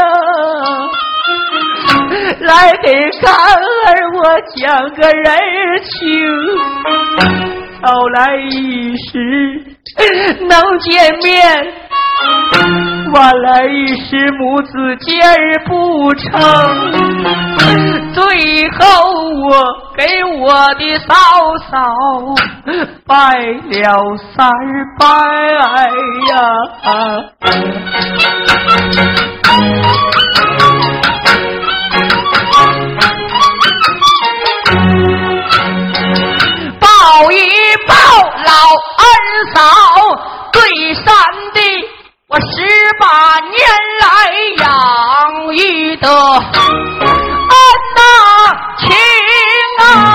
[2.40, 2.50] 来
[2.82, 2.88] 给
[3.22, 4.20] 干儿我
[4.56, 5.28] 讲个人
[5.84, 6.00] 情，
[7.82, 9.18] 早来一时
[10.48, 11.66] 能见面，
[13.12, 15.20] 晚来一时母子见
[15.66, 16.22] 不成。
[18.14, 18.22] 最
[18.72, 18.80] 后
[19.50, 19.66] 我
[19.98, 21.14] 给我的嫂
[21.72, 21.76] 嫂
[23.08, 23.16] 拜
[23.72, 24.52] 了三
[25.00, 25.06] 拜
[26.30, 26.32] 呀。
[36.80, 36.88] 报
[37.32, 37.36] 一
[39.54, 39.60] 嫂，
[40.52, 41.04] 对山
[41.54, 41.60] 的
[42.28, 42.46] 我十
[43.00, 43.58] 八年
[44.00, 44.06] 来
[44.58, 46.46] 养育的恩
[47.96, 48.02] 呐
[48.78, 48.88] 情
[49.80, 50.12] 爱。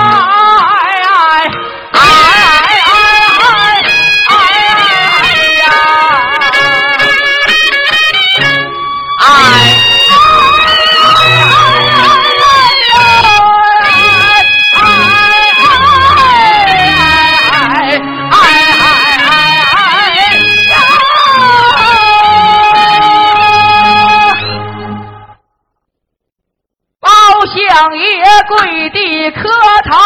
[27.77, 29.51] 相爷跪地磕
[29.85, 29.99] 头，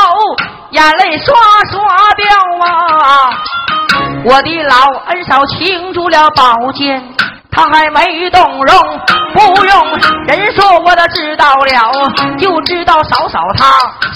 [0.70, 1.32] 眼泪刷
[1.70, 2.26] 刷掉
[2.66, 3.30] 啊！
[4.24, 7.00] 我的老恩嫂倾住了宝剑，
[7.48, 9.00] 他还没动容，
[9.32, 9.86] 不用
[10.26, 13.66] 人说我都知道了，就知道嫂嫂她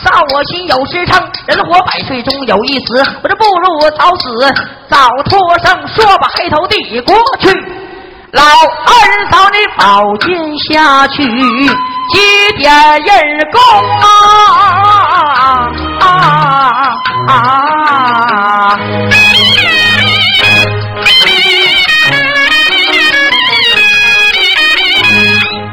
[0.03, 4.53] 杀我心有时称，人活百岁终有一死，我这不如早死
[4.89, 7.49] 早脱生，说把黑头递过去，
[8.33, 11.23] 老二嫂你宝剑下去。
[12.11, 12.19] 几
[12.59, 12.71] 点
[13.03, 13.11] 人
[13.51, 13.59] 工
[14.01, 14.07] 啊
[16.01, 16.03] 啊
[17.29, 17.31] 啊！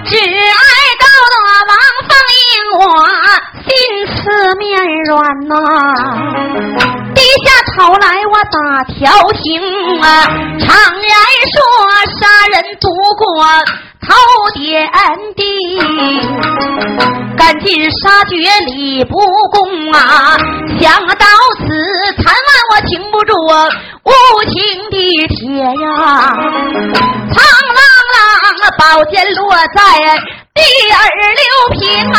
[0.06, 0.62] 只爱
[1.00, 1.36] 到了
[1.68, 1.72] 王
[2.08, 2.10] 凤
[2.40, 2.44] 英，
[2.80, 2.82] 我
[3.64, 3.70] 心
[4.16, 4.20] 慈
[4.56, 4.64] 面
[5.06, 5.12] 软
[5.48, 5.52] 呐。
[7.14, 8.56] 低下头来我打
[8.86, 8.96] 条
[9.34, 9.40] 情
[10.02, 10.06] 啊，
[10.60, 10.70] 常
[11.02, 11.12] 言
[11.54, 11.56] 说
[12.20, 13.22] 杀人不过。
[14.02, 14.08] 头
[14.56, 14.90] 点
[15.36, 15.44] 地，
[17.38, 18.36] 赶尽杀绝
[18.66, 19.16] 理不
[19.52, 20.36] 公啊！
[20.80, 21.26] 想到
[21.60, 21.64] 此，
[22.24, 23.34] 残万我停不住
[24.04, 24.12] 无
[24.50, 24.54] 情
[24.90, 24.96] 的
[25.28, 25.94] 铁呀！
[27.32, 27.38] 苍
[27.78, 27.82] 狼
[28.60, 28.82] 来宝
[29.12, 29.40] 剑落
[29.76, 29.80] 在
[30.56, 30.60] 第
[30.92, 30.98] 二
[31.38, 31.46] 六
[31.80, 31.80] 平
[32.12, 32.18] 啊。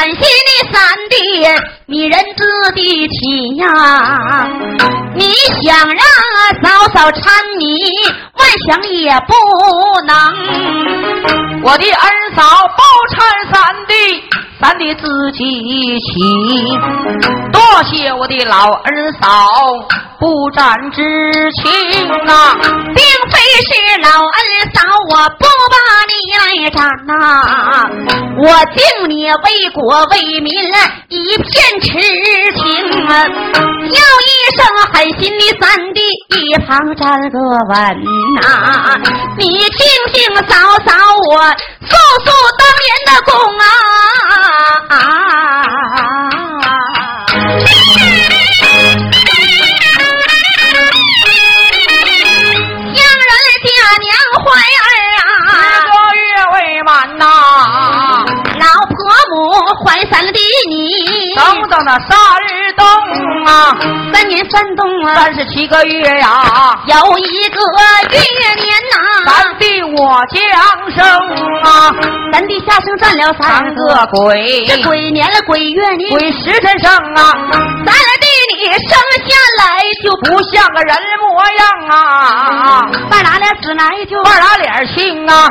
[0.00, 0.80] 感谢你三
[1.10, 1.14] 弟，
[1.84, 2.42] 你人子
[2.74, 3.20] 的起
[3.56, 3.66] 呀！
[5.14, 6.02] 你想让
[6.62, 7.28] 嫂嫂搀
[7.58, 7.92] 你，
[8.32, 9.34] 万想也不
[10.06, 10.16] 能。
[11.62, 12.42] 我的恩嫂
[12.78, 13.20] 包搀
[13.52, 13.92] 三弟，
[14.60, 17.50] 三弟自己请。
[17.50, 19.26] 多谢我的老二嫂。
[20.20, 21.00] 不斩之
[21.54, 21.72] 情
[22.28, 22.52] 啊，
[22.94, 23.70] 并非是
[24.02, 24.38] 老二
[24.74, 25.76] 嫂我不把
[26.10, 27.10] 你来斩呐，
[28.36, 28.44] 我
[28.76, 30.52] 敬你为国为民
[31.08, 31.88] 一片痴
[32.52, 32.60] 情
[33.08, 33.24] 啊，
[33.88, 34.60] 叫一声
[34.92, 36.00] 狠心的三弟
[36.36, 37.38] 一旁站个
[37.70, 37.74] 稳
[38.42, 38.44] 呐，
[39.38, 39.80] 你听
[40.12, 40.52] 听嫂
[40.84, 40.92] 嫂
[41.30, 41.48] 我
[41.80, 41.96] 诉
[42.26, 43.64] 诉当年的功啊。
[59.84, 63.76] 怀三弟你，等到那三冬啊，
[64.12, 69.64] 三年三冬啊，三十七个月呀，有一个月年呐，咱的
[69.96, 70.40] 我降
[70.96, 71.04] 生
[71.62, 71.92] 啊，
[72.32, 77.34] 咱的下生占了三个鬼，这鬼年了鬼月年，鬼时辰生啊，
[77.84, 78.26] 三弟
[78.56, 78.92] 你生
[79.26, 85.46] 下来就不像个人模样啊，半拉脸死来就半拉脸青啊，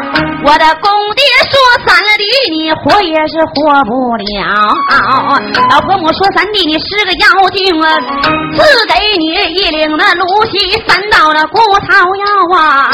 [0.46, 1.56] 我的公爹说
[1.86, 4.10] 三弟你活也是活不。
[4.20, 4.74] 了，
[5.70, 7.98] 老婆母说三弟你是个妖精啊，
[8.58, 12.26] 赐给你一领那芦席三道的古草药
[12.58, 12.90] 啊，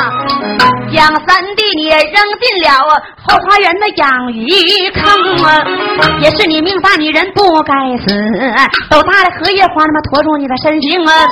[0.94, 2.70] 将三弟你扔进了
[3.24, 5.04] 后花园的养鱼坑
[5.44, 5.66] 啊，
[6.22, 7.74] 也是你命大，你人不该
[8.06, 8.14] 死，
[8.90, 11.28] 都大的荷叶花那么拖住你的身形啊，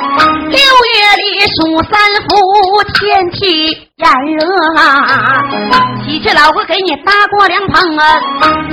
[0.50, 1.94] 六月里数三
[2.28, 2.30] 伏
[3.00, 3.90] 天气。
[4.04, 4.46] 炎热
[4.78, 5.42] 啊！
[6.06, 8.20] 喜鹊老婆给你搭过凉棚啊，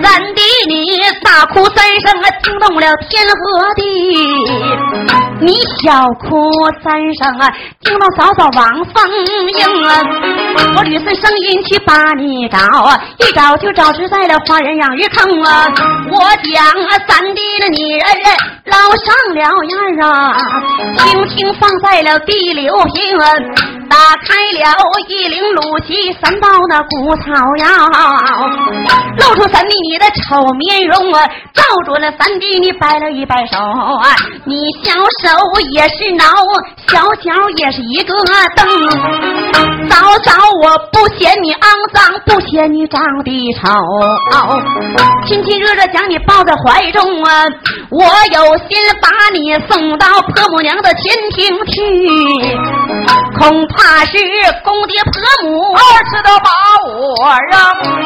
[0.02, 3.82] 三弟你大哭三声啊，惊动了天和地。
[5.40, 6.50] 你小哭
[6.82, 7.48] 三声啊，
[7.80, 9.08] 惊动嫂嫂王凤
[9.54, 10.02] 英啊。
[10.76, 15.66] 我吕孙声音去把你找啊，一找就找实在了花园养鱼坑啊。
[16.10, 16.18] 我
[16.52, 16.64] 将
[17.06, 18.00] 三弟的那女人
[18.66, 20.36] 捞上了眼啊，
[20.98, 23.26] 轻轻放在了第六平啊，
[23.88, 24.76] 打开了。
[25.08, 27.24] 一领露西三包那古草
[27.58, 27.66] 药，
[29.18, 31.26] 露出三弟你的丑面容啊！
[31.52, 34.14] 照着那三弟你摆了一摆手啊！
[34.44, 34.92] 你小
[35.22, 36.24] 手也是挠，
[36.88, 38.14] 小脚也是一个
[38.56, 38.66] 蹬。
[39.88, 43.68] 早早，我不嫌你肮脏，不嫌你长得丑，
[45.26, 47.46] 亲亲热热将你抱在怀中啊！
[47.90, 51.80] 我有心把你送到婆母娘的前厅去，
[53.40, 54.12] 恐怕是
[54.62, 55.00] 公爹。
[55.02, 55.74] 婆母。
[55.74, 55.80] 二
[56.10, 56.50] 次都把
[56.86, 57.58] 我扔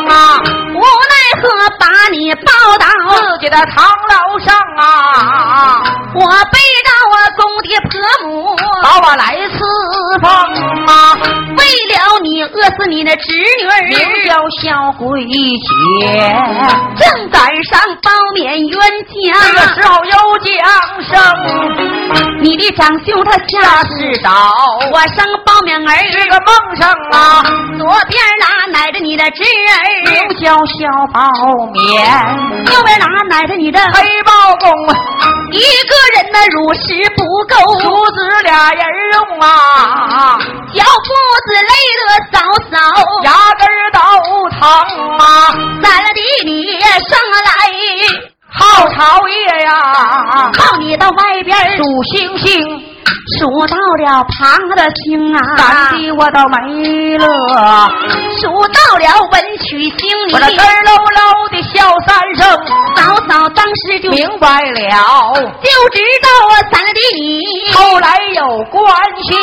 [0.08, 0.38] 啊，
[0.72, 1.42] 无奈何
[1.78, 5.82] 把你抱到自己的堂楼上啊，
[6.14, 6.20] 我
[6.52, 7.90] 背着我公爹婆
[8.28, 8.56] 母。
[8.82, 9.58] 把我来伺
[10.20, 10.30] 奉
[10.86, 10.92] 啊，
[11.56, 11.62] 为
[11.94, 13.74] 了你饿死你的侄女儿。
[13.88, 16.02] 名叫小桂姐，
[16.96, 20.48] 正赶上包勉冤家，这个时候有降
[21.02, 21.12] 生，
[22.40, 24.30] 你的长兄他下世早
[24.92, 27.42] 我生包勉儿是个梦生啊，
[27.78, 29.84] 左边哪奶着你的侄儿。
[30.10, 30.72] 名叫小
[31.12, 31.20] 包
[31.72, 34.86] 勉，右边哪奶着你的黑包公，
[35.54, 36.82] 一个人的乳食
[37.14, 39.46] 不够，父子俩人用啊，
[40.74, 41.08] 小父
[41.46, 42.34] 子累得嫂
[42.70, 42.76] 嫂
[43.22, 43.96] 牙根都
[44.50, 44.58] 疼
[45.18, 45.22] 啊，
[45.80, 46.08] 咱的
[46.44, 47.48] 你上来。
[48.56, 49.34] 好朝夜
[49.64, 52.93] 呀，靠你到外边数星星。
[53.38, 57.90] 数到了旁的星啊，咱的我倒没了。
[58.40, 62.44] 数到了文曲星，我这咯喽喽的笑三声。
[62.96, 65.32] 嫂嫂当时就明白了，
[65.62, 67.72] 就知道啊，三弟你。
[67.72, 68.84] 后来有关
[69.22, 69.34] 系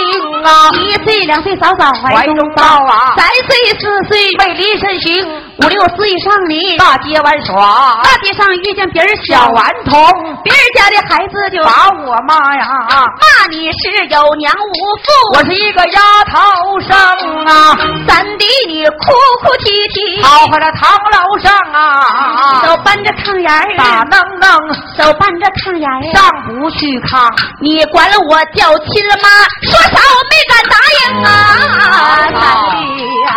[0.43, 0.69] 啊。
[0.73, 6.77] 一岁两岁嫂嫂怀中抱啊，三岁四岁为离身行，五六岁上你。
[6.77, 10.01] 大街玩耍，大街上遇见别人小顽童，
[10.43, 16.97] 别人家的孩子就把我骂呀，骂你是有娘无父我是一个丫头生
[17.45, 17.75] 啊
[18.07, 19.11] 三弟你哭
[19.43, 27.29] 哭啼啼跑回了堂楼上啊手扳着炕沿打愣愣手扳着炕沿上不去炕
[27.59, 29.27] 你管了我叫亲了妈
[29.63, 31.27] 说啥我没敢答应啊
[32.39, 32.41] 三
[32.71, 32.79] 弟
[33.27, 33.31] 啊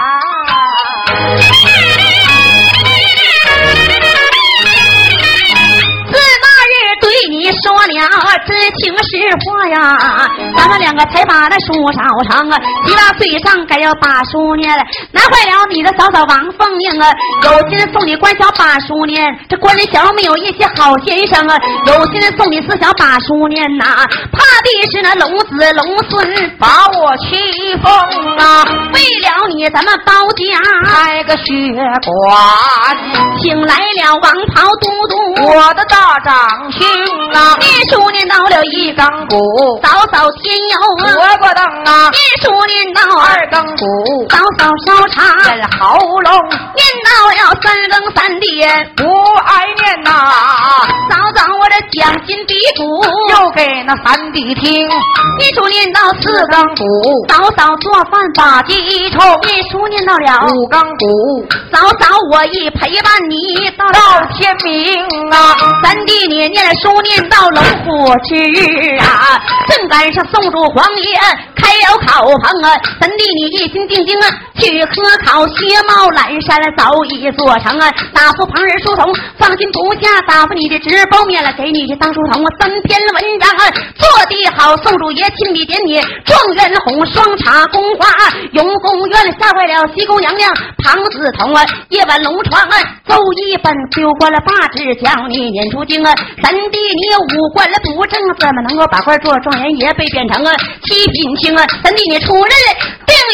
[6.07, 8.09] 自那日对你说呀，
[10.57, 14.83] 咱们两个才把那书烧成啊，七八岁上该要把书念了，
[15.13, 17.11] 难坏了你的嫂嫂王凤英啊，
[17.43, 23.85] 有心送你官小把书念，这官小没有一些好先生啊，有心送你四小把书念呐，
[24.33, 30.45] 怕的是那龙子龙孙把我欺负啊，为了你咱们包家。
[30.85, 31.45] 开个学
[32.05, 32.97] 馆，
[33.41, 36.87] 请来了王袍都督，我的大长兄
[37.33, 45.25] 啊，念书念到了一缸骨，嫂嫂添油萝卜灯啊，念书念到二更鼓，早早烧茶。
[45.43, 46.33] 震喉咙，
[46.77, 48.95] 念到了三更三点。
[48.97, 49.05] 不
[49.45, 50.13] 爱念呐，
[51.11, 52.85] 早早我这讲金鼻祖
[53.31, 54.89] 又给那三弟听，
[55.41, 60.47] 念书念到四更鼓，早早做饭把鸡冲，念书念到了。
[60.55, 71.19] 五更鼓，早早我一陪伴你到到天明啊，三弟你念书念到龙虎之日啊，正赶上宋主皇爷
[71.57, 88.09] 开了考棚啊，三弟你一心定睛啊去科考，薛帽蓝山早已做成啊，打发旁人书童放心不下，打发你的纸包面了，给你的当书童啊三篇文章啊做的好，宋主爷亲笔点你状元红双茶宫花
[88.53, 100.53] 永宫院吓坏了西宫娘娘庞子彤啊，夜晚龙床啊奏一本丢过了八纸将你撵出京啊，三弟你五换了不正，怎么能够把官做状元爷被贬成啊
[100.83, 101.65] 七品卿啊？
[101.85, 102.53] 三弟你出任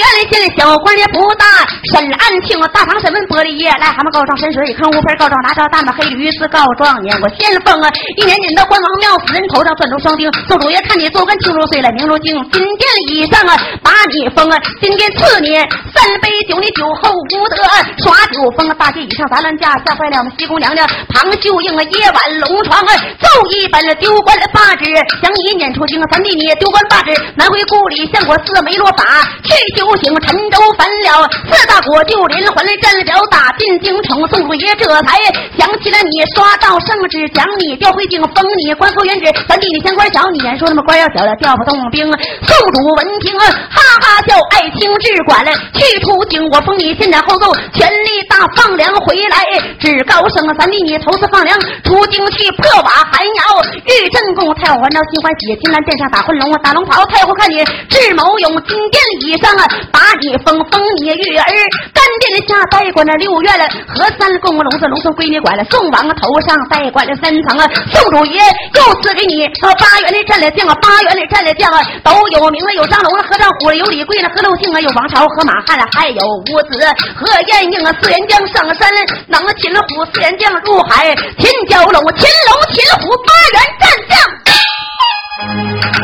[0.01, 1.45] 定远里县小官也不大，
[1.93, 13.53] 审案情大堂审问玻璃叶，癞蛤蟆告状深水坑无分告状拿着大马黑驴子告状撵过先锋啊，一年撵到关王庙死人头上钻出双钉，宋主爷看你做官清如水了明如镜，金殿以上啊
[13.85, 15.53] 把你封啊，今天赐你
[15.93, 17.61] 三杯酒，你酒后无德
[18.01, 24.89] 耍酒疯啊，大街以上砸乱架，吓坏了我们西宫娘娘庞秀英啊，夜晚龙床啊奏一本丢官的八纸，
[25.21, 29.05] 将你撵出京啊，三弟你丢官八纸南回故里，相国寺没落法
[29.45, 35.19] 去修不行，陈州焚了四大国就连环来战表打进京城，宋祖爷这才
[35.59, 45.51] 想起了你刷到圣旨，将你调回京，封你官复原职，三弟你嫌官小，你言说他们官要小了调不动兵，宋主闻听啊哈哈笑，爱卿治管了。
[45.75, 53.43] 去出京，我封你先斩后奏，权力大放粮回来，只高声啊三弟你头次放粮出京去破瓦寒窑，
[53.87, 61.45] 玉正宫太后还朝心欢喜，金兰殿上打混龙打龙袍，太后看你智谋勇，金殿以上啊把你封封你玉儿，
[61.93, 68.41] 干殿下带管了六院了，和三公龙子龙孙归你管了，宋王头上带管了三层啊，宋主爷
[68.75, 78.91] 又赐给你呃八元的战略将啊，八元的战略将啊都有名了，有张龙了，何兆虎了，有李贵了，何六庆啊，有王朝和马汉了，还有五子和燕英啊，四员将上山，
[79.29, 84.60] 能擒虎，四员将入海，擒蛟龙，擒龙擒虎，八员战将。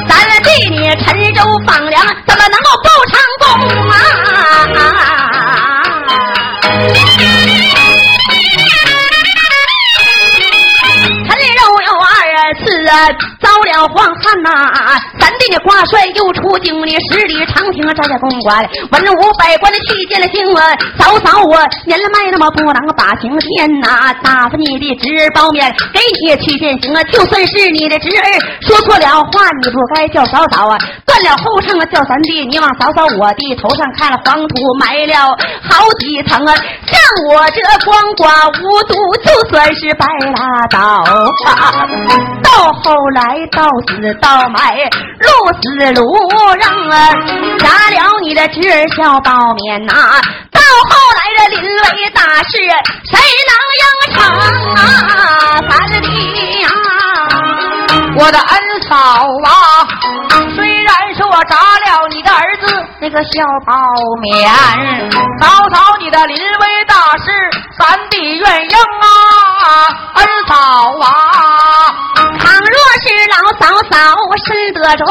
[0.09, 3.44] 咱替你陈州放粮，怎么能够不成功
[3.90, 3.94] 啊？
[11.28, 12.05] 陈州有二
[12.64, 12.92] 次啊
[13.77, 14.51] 了黄汉呐、
[15.18, 28.24] 三弟你挂帅又出京，你十里长亭摘下公馆，文武百官的去见了京啊，嫂嫂我年了迈那么不能把情天呐、打发你的侄儿包面给你去践行啊，就算是你的侄儿
[28.62, 35.37] 说错了话，你不该叫嫂嫂啊，断了后唱啊叫三弟，你往嫂嫂我的头上看了黄土埋了
[35.68, 36.55] 好几层啊，
[36.87, 36.97] 像
[37.29, 41.05] 我这光寡无独，就算是白拉倒，
[42.43, 44.77] 到后来到死到埋，
[45.21, 45.29] 路
[45.61, 46.03] 死路
[46.59, 47.11] 让啊，
[47.59, 49.93] 砸了你的侄儿小包面呐、
[50.51, 52.53] 到后来这临危大事，
[53.11, 54.17] 谁能应承
[54.75, 54.79] 啊？
[55.69, 55.71] 三
[56.03, 56.07] 弟
[56.64, 56.71] 啊、
[58.19, 59.87] 我的恩嫂啊，
[60.55, 63.75] 虽然是我砸了你的儿子那个小包
[64.23, 64.49] 面，
[65.41, 67.31] 嫂嫂你的临危大事，
[67.79, 70.55] 三弟愿应啊，恩嫂
[70.99, 71.09] 啊，
[72.39, 75.07] 倘若是老嫂嫂身得重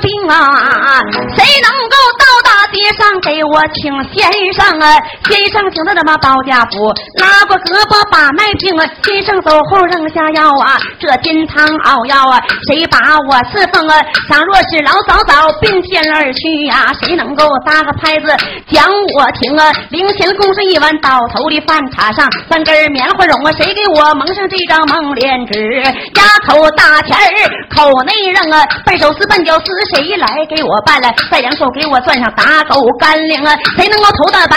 [0.00, 1.00] 病啊，
[1.34, 4.98] 谁能够到大街上给我请先生啊？
[5.28, 13.94] 先生请到他妈包家府，拉过胳膊把脉病啊，先生走后扔下药啊，这金汤熬药啊，谁把我侍奉啊？
[14.28, 18.34] 倘若是老嫂嫂并肩而去呀、谁能够搭个拍子
[18.68, 18.84] 讲
[19.16, 19.72] 我听啊？
[19.90, 25.82] 零钱供上一碗到头的饭茶上三根棉花绒啊，谁给我蒙上这张蒙脸纸？
[25.82, 27.26] 丫口大钱儿
[27.74, 31.12] 口内扔啊，笨手撕笨脚撕，谁来给我办了？
[31.30, 34.56] 再两手给我攥上打狗干粮啊，谁能够头大白？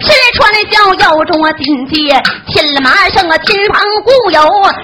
[0.00, 2.08] 吃穿的小妖中啊，金鸡
[2.48, 4.40] 亲了麻生啊，亲朋故友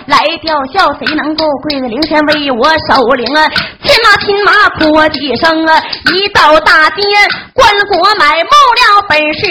[0.06, 3.48] 来吊孝，谁能够跪在灵前为我守灵啊？
[3.82, 5.82] 亲马亲马哭几声啊，
[6.12, 7.02] 一到大街
[7.52, 9.46] 关国买木料本是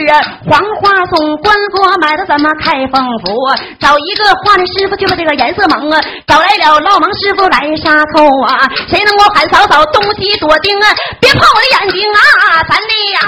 [0.49, 3.33] 黄花松，关国买的怎么开封府？
[3.79, 10.87] 找一个画的师傅就把这个颜色蒙啊，找来了老蒙师傅来杀头啊，谁能够喊嫂嫂东西躲丁啊？
[11.19, 13.19] 别碰我的眼睛啊，三弟呀！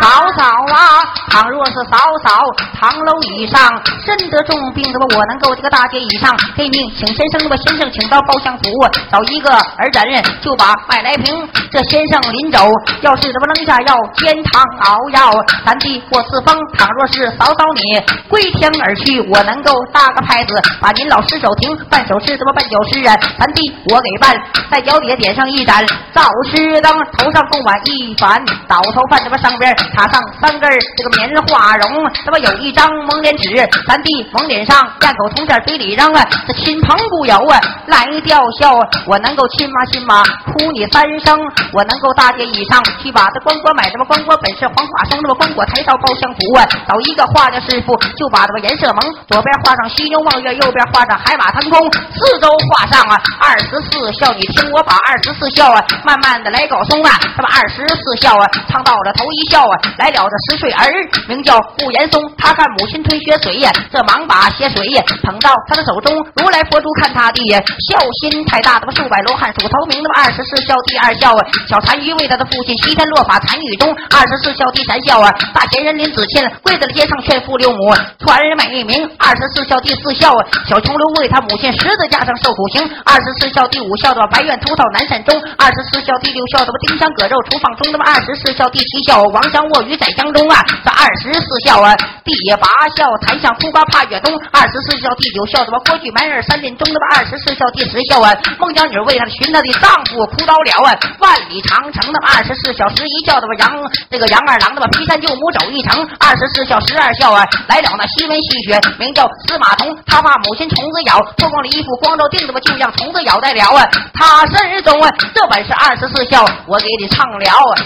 [0.00, 0.44] 嫂嫂
[0.74, 2.40] 啊，倘若是嫂嫂，
[2.78, 3.70] 堂楼以上
[4.04, 8.64] 身得重病的话，我能够这个大街以上给你请先生的吧，先生请到包厢府
[9.10, 11.48] 找一个儿人，就把脉来平。
[11.70, 12.66] 这先生临走，
[13.02, 15.32] 要是怎么扔下药，煎汤熬药，
[15.66, 16.56] 咱弟或四方。
[16.76, 23.16] 倘若是嫂嫂你归天而去，我能够搭个拍子，把您老尸首停，半首诗怎么半九诗啊？
[23.38, 24.34] 咱弟我给办，
[24.70, 31.90] 在脚底下点上一盏灶石灯，头上供碗一反倒头饭，这么上边插上三根这个棉花绒，
[32.24, 38.72] 这么有一张蒙脸纸，咱弟蒙脸上咽口铜线，嘴里嚷啊，这亲朋故友啊来吊孝，
[39.06, 40.22] 我能够亲妈亲妈
[40.52, 41.38] 哭你三声，
[41.72, 60.86] 我能够大街以上去把这关国买，什么关国本是黄花松，这么关国抬到包厢府啊，找一个画家师傅就把这个颜色蒙，左边画上犀牛望月，右边画上海马腾空，四周画上啊二十四孝，你听我把二十四孝啊慢慢的来搞松啊，这么二十四孝啊唱到了头一孝啊，来了这十岁儿
[61.28, 67.60] 名叫顾延松，他看母亲吞血水呀，这忙把血水呀捧到他的手中，如来佛珠看他的呀
[67.90, 98.34] 孝心太大，那么数百罗汉数头名，那么二十四孝第二孝啊，小单于为他的父亲西天落法残狱中，二十四孝第三孝啊，大贤人林子谦跪在了街上劝父六母传人美名，二十四孝第四孝啊，小琼楼为他母亲十字架上受苦刑，二十四孝第五孝的白苑头套南山中，二十四孝第六孝的丁香割肉厨房中，那么二十四孝第七孝王祥卧鱼在江中啊，这二十四孝啊，第八孝檀香苦瓜怕越冬，二十四孝第九孝什么郭巨埋儿三殿中，那么二十四孝第十孝啊，
[98.74, 103.70] 姜女为他寻他的丈夫哭倒了啊，万里长城那二十四孝十一孝的么杨
[104.10, 117.44] 这个杨二郎那么劈山救母走一程，二十四孝十二孝啊，来了那西门吸血，名叫司马童，他怕母亲虫子咬，脱光了衣服光着腚子吧，就让虫子咬在了啊，他身中啊，这本是二十四孝，我给你唱了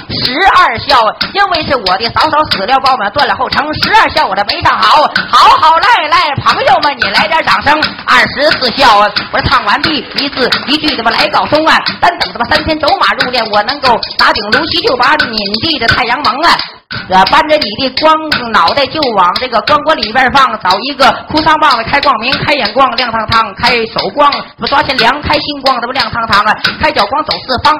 [0.08, 1.04] 十二孝，
[1.34, 11.78] 因为是我的嫂嫂死了，把我们断了后程，十二孝我这没唱好，好好来来，朋友们你来点掌声，二十四孝啊，我唱完毕，一字一句怎么来告松啊？
[12.00, 16.56] 单等他妈三天走马入殓，我能够打顶炉席就把你地的太阳蒙啊！
[17.10, 18.16] 呃，搬着你的光
[18.52, 27.78] 脑袋就往这个光锅里边放，找一个哭丧棒子开光明，开眼光亮堂堂，开手光不抓钱粮，开心光这么亮堂堂啊，开脚光走四方。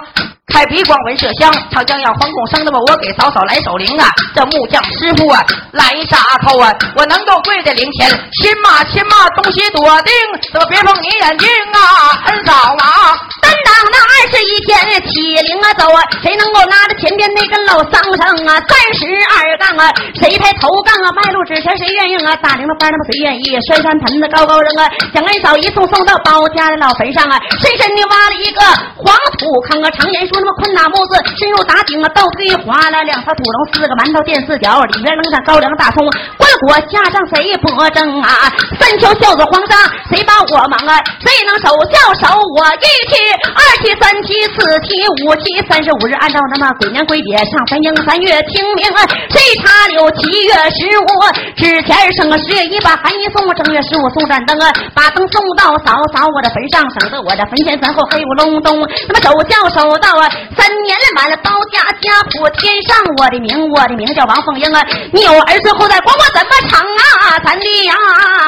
[0.53, 4.13] 开鼻光闻麝香，长江要黄贡生，那么我给嫂嫂来守灵啊！
[4.37, 5.41] 这木匠师傅啊，
[5.73, 6.69] 来杀头啊！
[6.95, 8.05] 我能够跪在灵前，
[8.37, 10.13] 亲妈亲妈，东西多定，
[10.53, 12.21] 都别碰你眼睛啊！
[12.29, 14.77] 恩嫂啊，单当那二十一天
[15.09, 18.61] 起灵啊走啊，谁能够拉着前边那根老桑绳啊？
[18.69, 19.89] 三十二杠啊，
[20.21, 21.09] 谁抬头杠啊？
[21.17, 22.37] 迈路纸钱谁愿意啊？
[22.45, 23.57] 大领的班那么谁愿意？
[23.65, 24.85] 摔三盆子高高扔啊，
[25.17, 28.61] 将恩嫂一送送到包家的老坟上啊，深深的挖了一个
[29.01, 30.42] 黄土坑啊，常言说。
[30.43, 36.03] 那么困难木子深入打井啊，倒推划了两条土龙，四个馒头垫四角，里边扔上高粱大葱，
[36.35, 38.51] 关国加上谁不争啊？
[38.75, 39.79] 三桥孝子皇上，
[40.11, 40.99] 谁把我忙啊？
[41.23, 42.27] 谁能守孝守
[42.59, 43.15] 我一期、
[43.55, 45.63] 二期、三期、四期、五期？
[45.71, 50.11] 三十五日按照那么鬼年鬼节上三英，三月清明啊，谁插柳？
[50.19, 51.07] 七月十五
[51.55, 58.83] 之前生个十月一把寒衣送，正月十五送盏灯啊，把灯送到嫂嫂我的坟上，省得我的坟前坟后黑咕隆咚。
[59.07, 60.27] 那么守孝守到啊。
[60.57, 64.85] 三年了，满了包家家谱天上，我的名，我的名叫王凤英啊！
[65.13, 67.39] 你有儿孙后代，管我怎么成啊？
[67.45, 67.95] 咱的呀，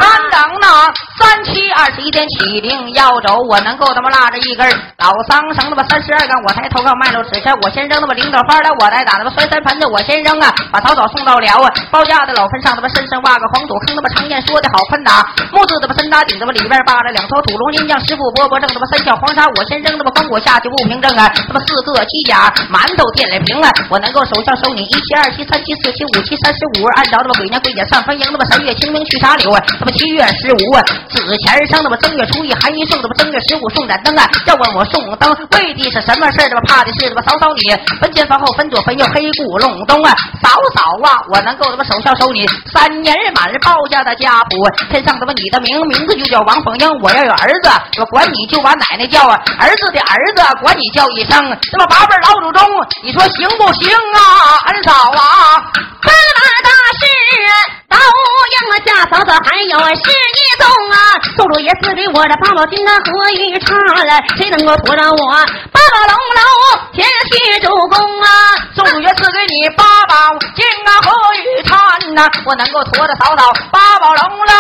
[0.01, 0.69] 三等呢，
[1.19, 4.67] 三七二十一天起灵要走，我能够他妈拉着一根
[4.99, 10.53] 老桑绳，他妈三十二杠，我抬头上迈了纸钱，我先扔他妈领导花来，我来打他妈摔三盆子，我先扔啊！
[10.73, 11.73] 把草草送到了啊！
[11.91, 21.31] 包家的老坟上，他妈深深挖个黄土坑，他妈常言说的好宽大，木字他妈深打顶，他妈里边扒了两头土龙金将师傅伯伯正他妈三笑黄沙，我先扔他妈光果下去不平正啊！
[21.47, 21.85] 他妈四。
[21.85, 23.71] 个鸡甲馒头垫来平啊！
[23.89, 29.63] 我能够手上收你一七二七三七四七五七三十五，按照那么鬼年鬼节上坟迎那么三月清明去插柳啊！
[29.79, 34.27] 那么七月十五啊，子前生那么正月初一寒衣送那么正月十五送盏灯啊！
[34.47, 36.51] 要问我送灯为的是什么事儿？
[36.67, 37.63] 怕的是他妈嫂嫂你
[38.01, 40.17] 分前分后分左分右黑咕隆咚啊！
[40.43, 44.57] 嫂嫂啊，我能够他妈手上收你三年满包家的家谱，
[44.91, 46.91] 天上他妈你的名名字就叫王凤英。
[47.03, 54.59] 我要有儿子，我管你就把奶奶叫啊，儿子的儿子管你叫一声，这么八辈老祖宗，你说行不行啊？
[54.67, 55.63] 二嫂啊，
[56.03, 57.05] 这么大事。
[57.89, 57.97] 都
[58.51, 60.97] 应了下嫂子还有十一宗啊，
[61.37, 63.75] 宋主爷赐给我的八宝金那何玉叉
[64.05, 65.33] 了，谁能够驮着我
[65.71, 66.43] 八宝龙楼
[66.93, 68.29] 前去主公啊？
[68.75, 70.15] 宋主爷赐给你八宝
[70.57, 71.79] 金啊何玉叉
[72.15, 74.53] 呐，我能够驮着嫂嫂八宝龙楼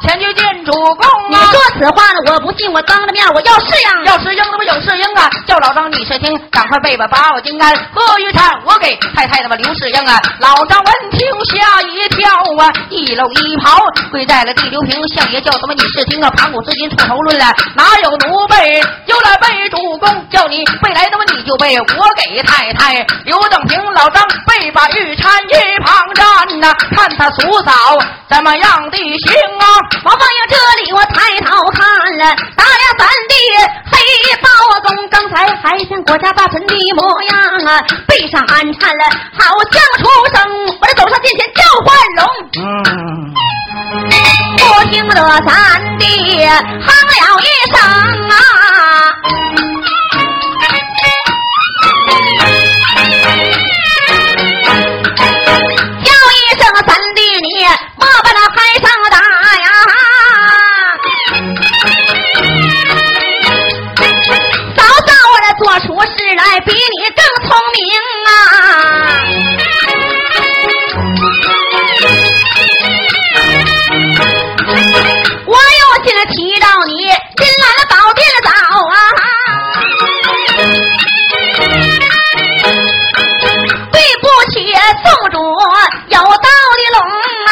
[0.00, 0.27] 前去见
[0.68, 1.32] 主公啊？
[1.32, 5.30] 你说此话呢，我不信，我当着面我要试应，要试应那么有试应啊？
[5.46, 10.20] 叫老张你是听，赶快备把八宝金鞍何玉叉，我给太太他妈刘世英啊！
[10.40, 12.70] 老张闻听吓一跳啊！
[12.90, 13.78] 一搂一袍
[14.12, 15.72] 跪在了地刘平，相爷叫什么？
[15.72, 18.54] 你是听啊盘古至今出头论了，哪有奴婢
[19.06, 20.28] 就来背主公？
[20.28, 21.24] 叫你背来的么？
[21.32, 27.72] 你就背，我给太太刘正平老张背把玉钗一旁站呐，看他叔嫂
[28.28, 29.64] 怎么样的行啊？
[30.04, 31.86] 王凤英这这里我抬头看
[32.18, 32.24] 了，
[32.56, 33.32] 打呀咱的
[33.92, 33.96] 黑
[34.42, 34.48] 包
[34.82, 39.04] 公，刚才还像国家大臣的模样啊，背上安颤了，
[39.38, 40.04] 好像出
[40.34, 40.36] 声，
[40.80, 42.26] 我这走上殿前叫唤龙。
[42.60, 43.32] 嗯，
[44.56, 45.14] 不听得
[45.46, 47.78] 三弟哼了一声
[48.30, 48.34] 啊，
[85.04, 85.36] 宋主
[86.08, 86.48] 有道
[86.78, 86.98] 的龙
[87.46, 87.50] 啊，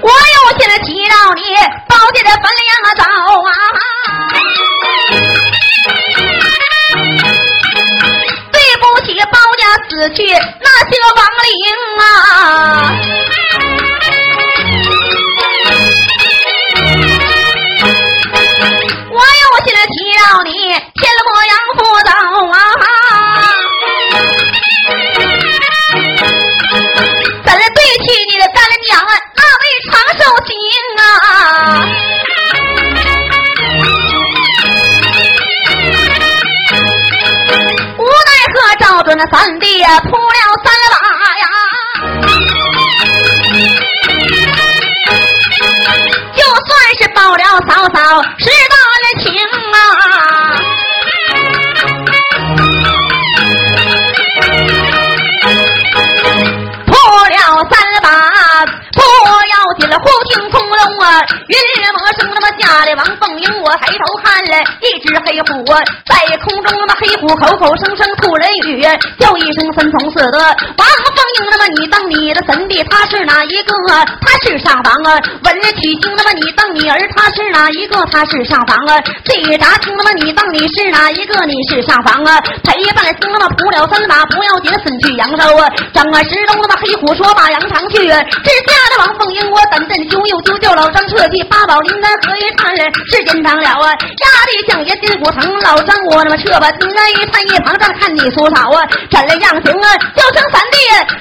[0.00, 1.42] 我有心提到你
[1.88, 3.50] 宝殿的分量早啊。
[8.52, 10.18] 对不起，包家死去
[10.60, 11.48] 那些亡灵
[12.00, 12.02] 啊！
[20.18, 22.10] 心提到你天魔阳不走
[22.50, 22.54] 啊！
[27.44, 28.56] 怎对起你的干
[28.88, 29.12] 娘啊？
[29.36, 30.50] 那位长寿星
[30.98, 31.00] 啊？
[37.98, 40.16] 无奈何，照准那三弟呀扑了
[40.64, 40.96] 三把
[41.38, 41.46] 呀，
[46.36, 47.98] 就算是报了嫂嫂
[48.38, 49.26] 是大人情
[49.72, 49.76] 啊。
[56.86, 56.92] 破
[57.28, 57.36] 了
[57.70, 58.06] 三把，
[58.92, 60.47] 不要紧了，忽听
[61.18, 61.56] 空中啊，云
[61.94, 68.82] 魔声那么下来，王凤英我抬头看了一只黑虎啊，在空中那么黑虎口口声声吐人语，
[69.18, 70.38] 叫一声三从四德。
[70.38, 73.72] 王凤英那么你当你的神弟，他是哪一个？
[74.20, 75.18] 他是上房啊。
[75.44, 78.04] 闻了取经那么你当你儿，他是哪一个？
[78.06, 79.00] 他是上房啊。
[79.24, 81.44] 这打听那么你当你是哪一个？
[81.46, 82.40] 你是上房啊。
[82.64, 85.68] 陪伴了星那么扑了三马，不要紧，孙去阳寿啊。
[85.92, 92.74] 张啊石中那么黑虎说把羊肠去，这吓得王凤英我怎阵揪又揪，叫老张撤去八宝林丹何一看
[93.10, 93.88] 是真当了啊。
[93.90, 99.88] 压的将爷筋骨疼，老张我那么撤吧，金来一看一旁站看你叔嫂啊，怎了样行啊？
[100.14, 100.76] 叫声三弟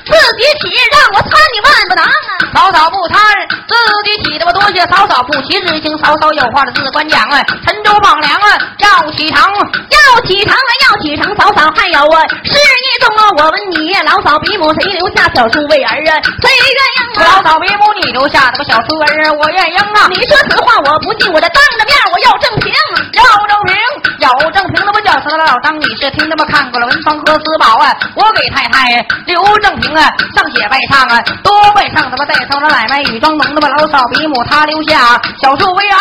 [0.06, 2.12] 自己起，让我参你万不能啊。
[2.54, 3.22] 嫂嫂不贪，
[3.68, 16.12] 自己起的我多谢嫂嫂不起之行，嫂嫂有话的自管讲啊，陈州榜粮啊，要起堂，要起堂啊，要起堂，嫂嫂还有啊，是你中啊，我问你，老嫂比母谁留下小叔为儿啊？
[16.42, 17.26] 谁愿意啊？
[17.36, 19.77] 老嫂比母你留下的个小叔儿啊，我愿意
[20.10, 22.74] 你说此话我不信，我这当着面我要正平，
[23.14, 23.76] 要正平，
[24.20, 27.90] 要正平，那么叫死了老张，你是听他妈看过了文房和四宝啊？
[28.14, 35.98] 我给太太刘正平啊，上写拜唱啊，多拜唱他妈带头的奶奶雨庄农，那么老嫂比母他留下小叔为儿，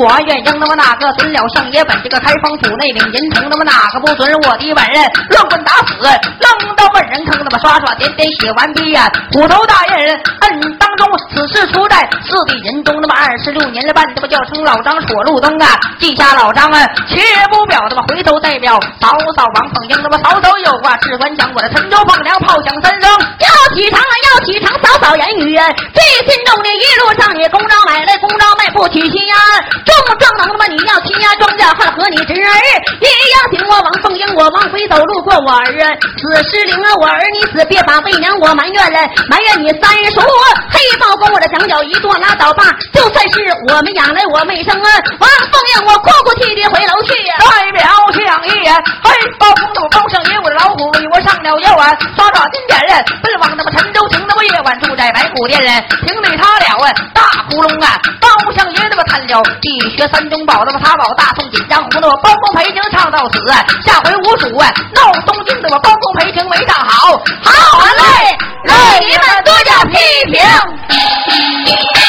[0.00, 21.50] 我愿应那么哪个准了相爷本这个开封府内领银城，那么哪个不准我的本人乱棍打死，扔到本人坑，那么刷刷点点写完毕呀，虎头大人摁当中，此事出在四弟人中，那么二十六年了半，这么叫称老张锁路灯啊，记下老张啊，切不表，那么回头代表嫂嫂王凤英，那么嫂嫂有话，只管讲。
[21.52, 25.58] 我的陈州放粮炮响三声，要起床啊，要起床，嫂嫂言语，
[25.92, 29.34] 最心中的一路上你公招买来，公招卖不娶亲呀，
[29.84, 32.50] 重装能那么你要亲呀，庄稼还和你侄儿
[33.00, 35.90] 一样行我王凤英，我往回走，路过我儿啊，
[36.22, 40.20] 死尸灵啊，我儿你死，别把为娘我埋怨了，埋怨你三叔
[40.70, 44.88] 黑包公我的墙角一坐拉倒吧，就算是我们养来我没生啊，
[45.18, 47.12] 王凤英我哭哭啼啼回楼去，
[47.50, 47.90] 代表
[48.44, 48.70] 相爷，
[49.02, 67.12] 嘿包公那么包相爷，我的老虎与我上了药啊，刷刷金点人，奔往那么陈州城，那么夜晚住在白虎殿人，平对他了啊，大窟窿啊，包相爷那么贪了，地学三中宝那么他保大宋锦江，那么包公陪情唱到此啊，下回无主啊，闹东京那么包公陪情没唱好，
[67.42, 69.96] 好嘞，来你们多加批
[70.30, 72.05] 评。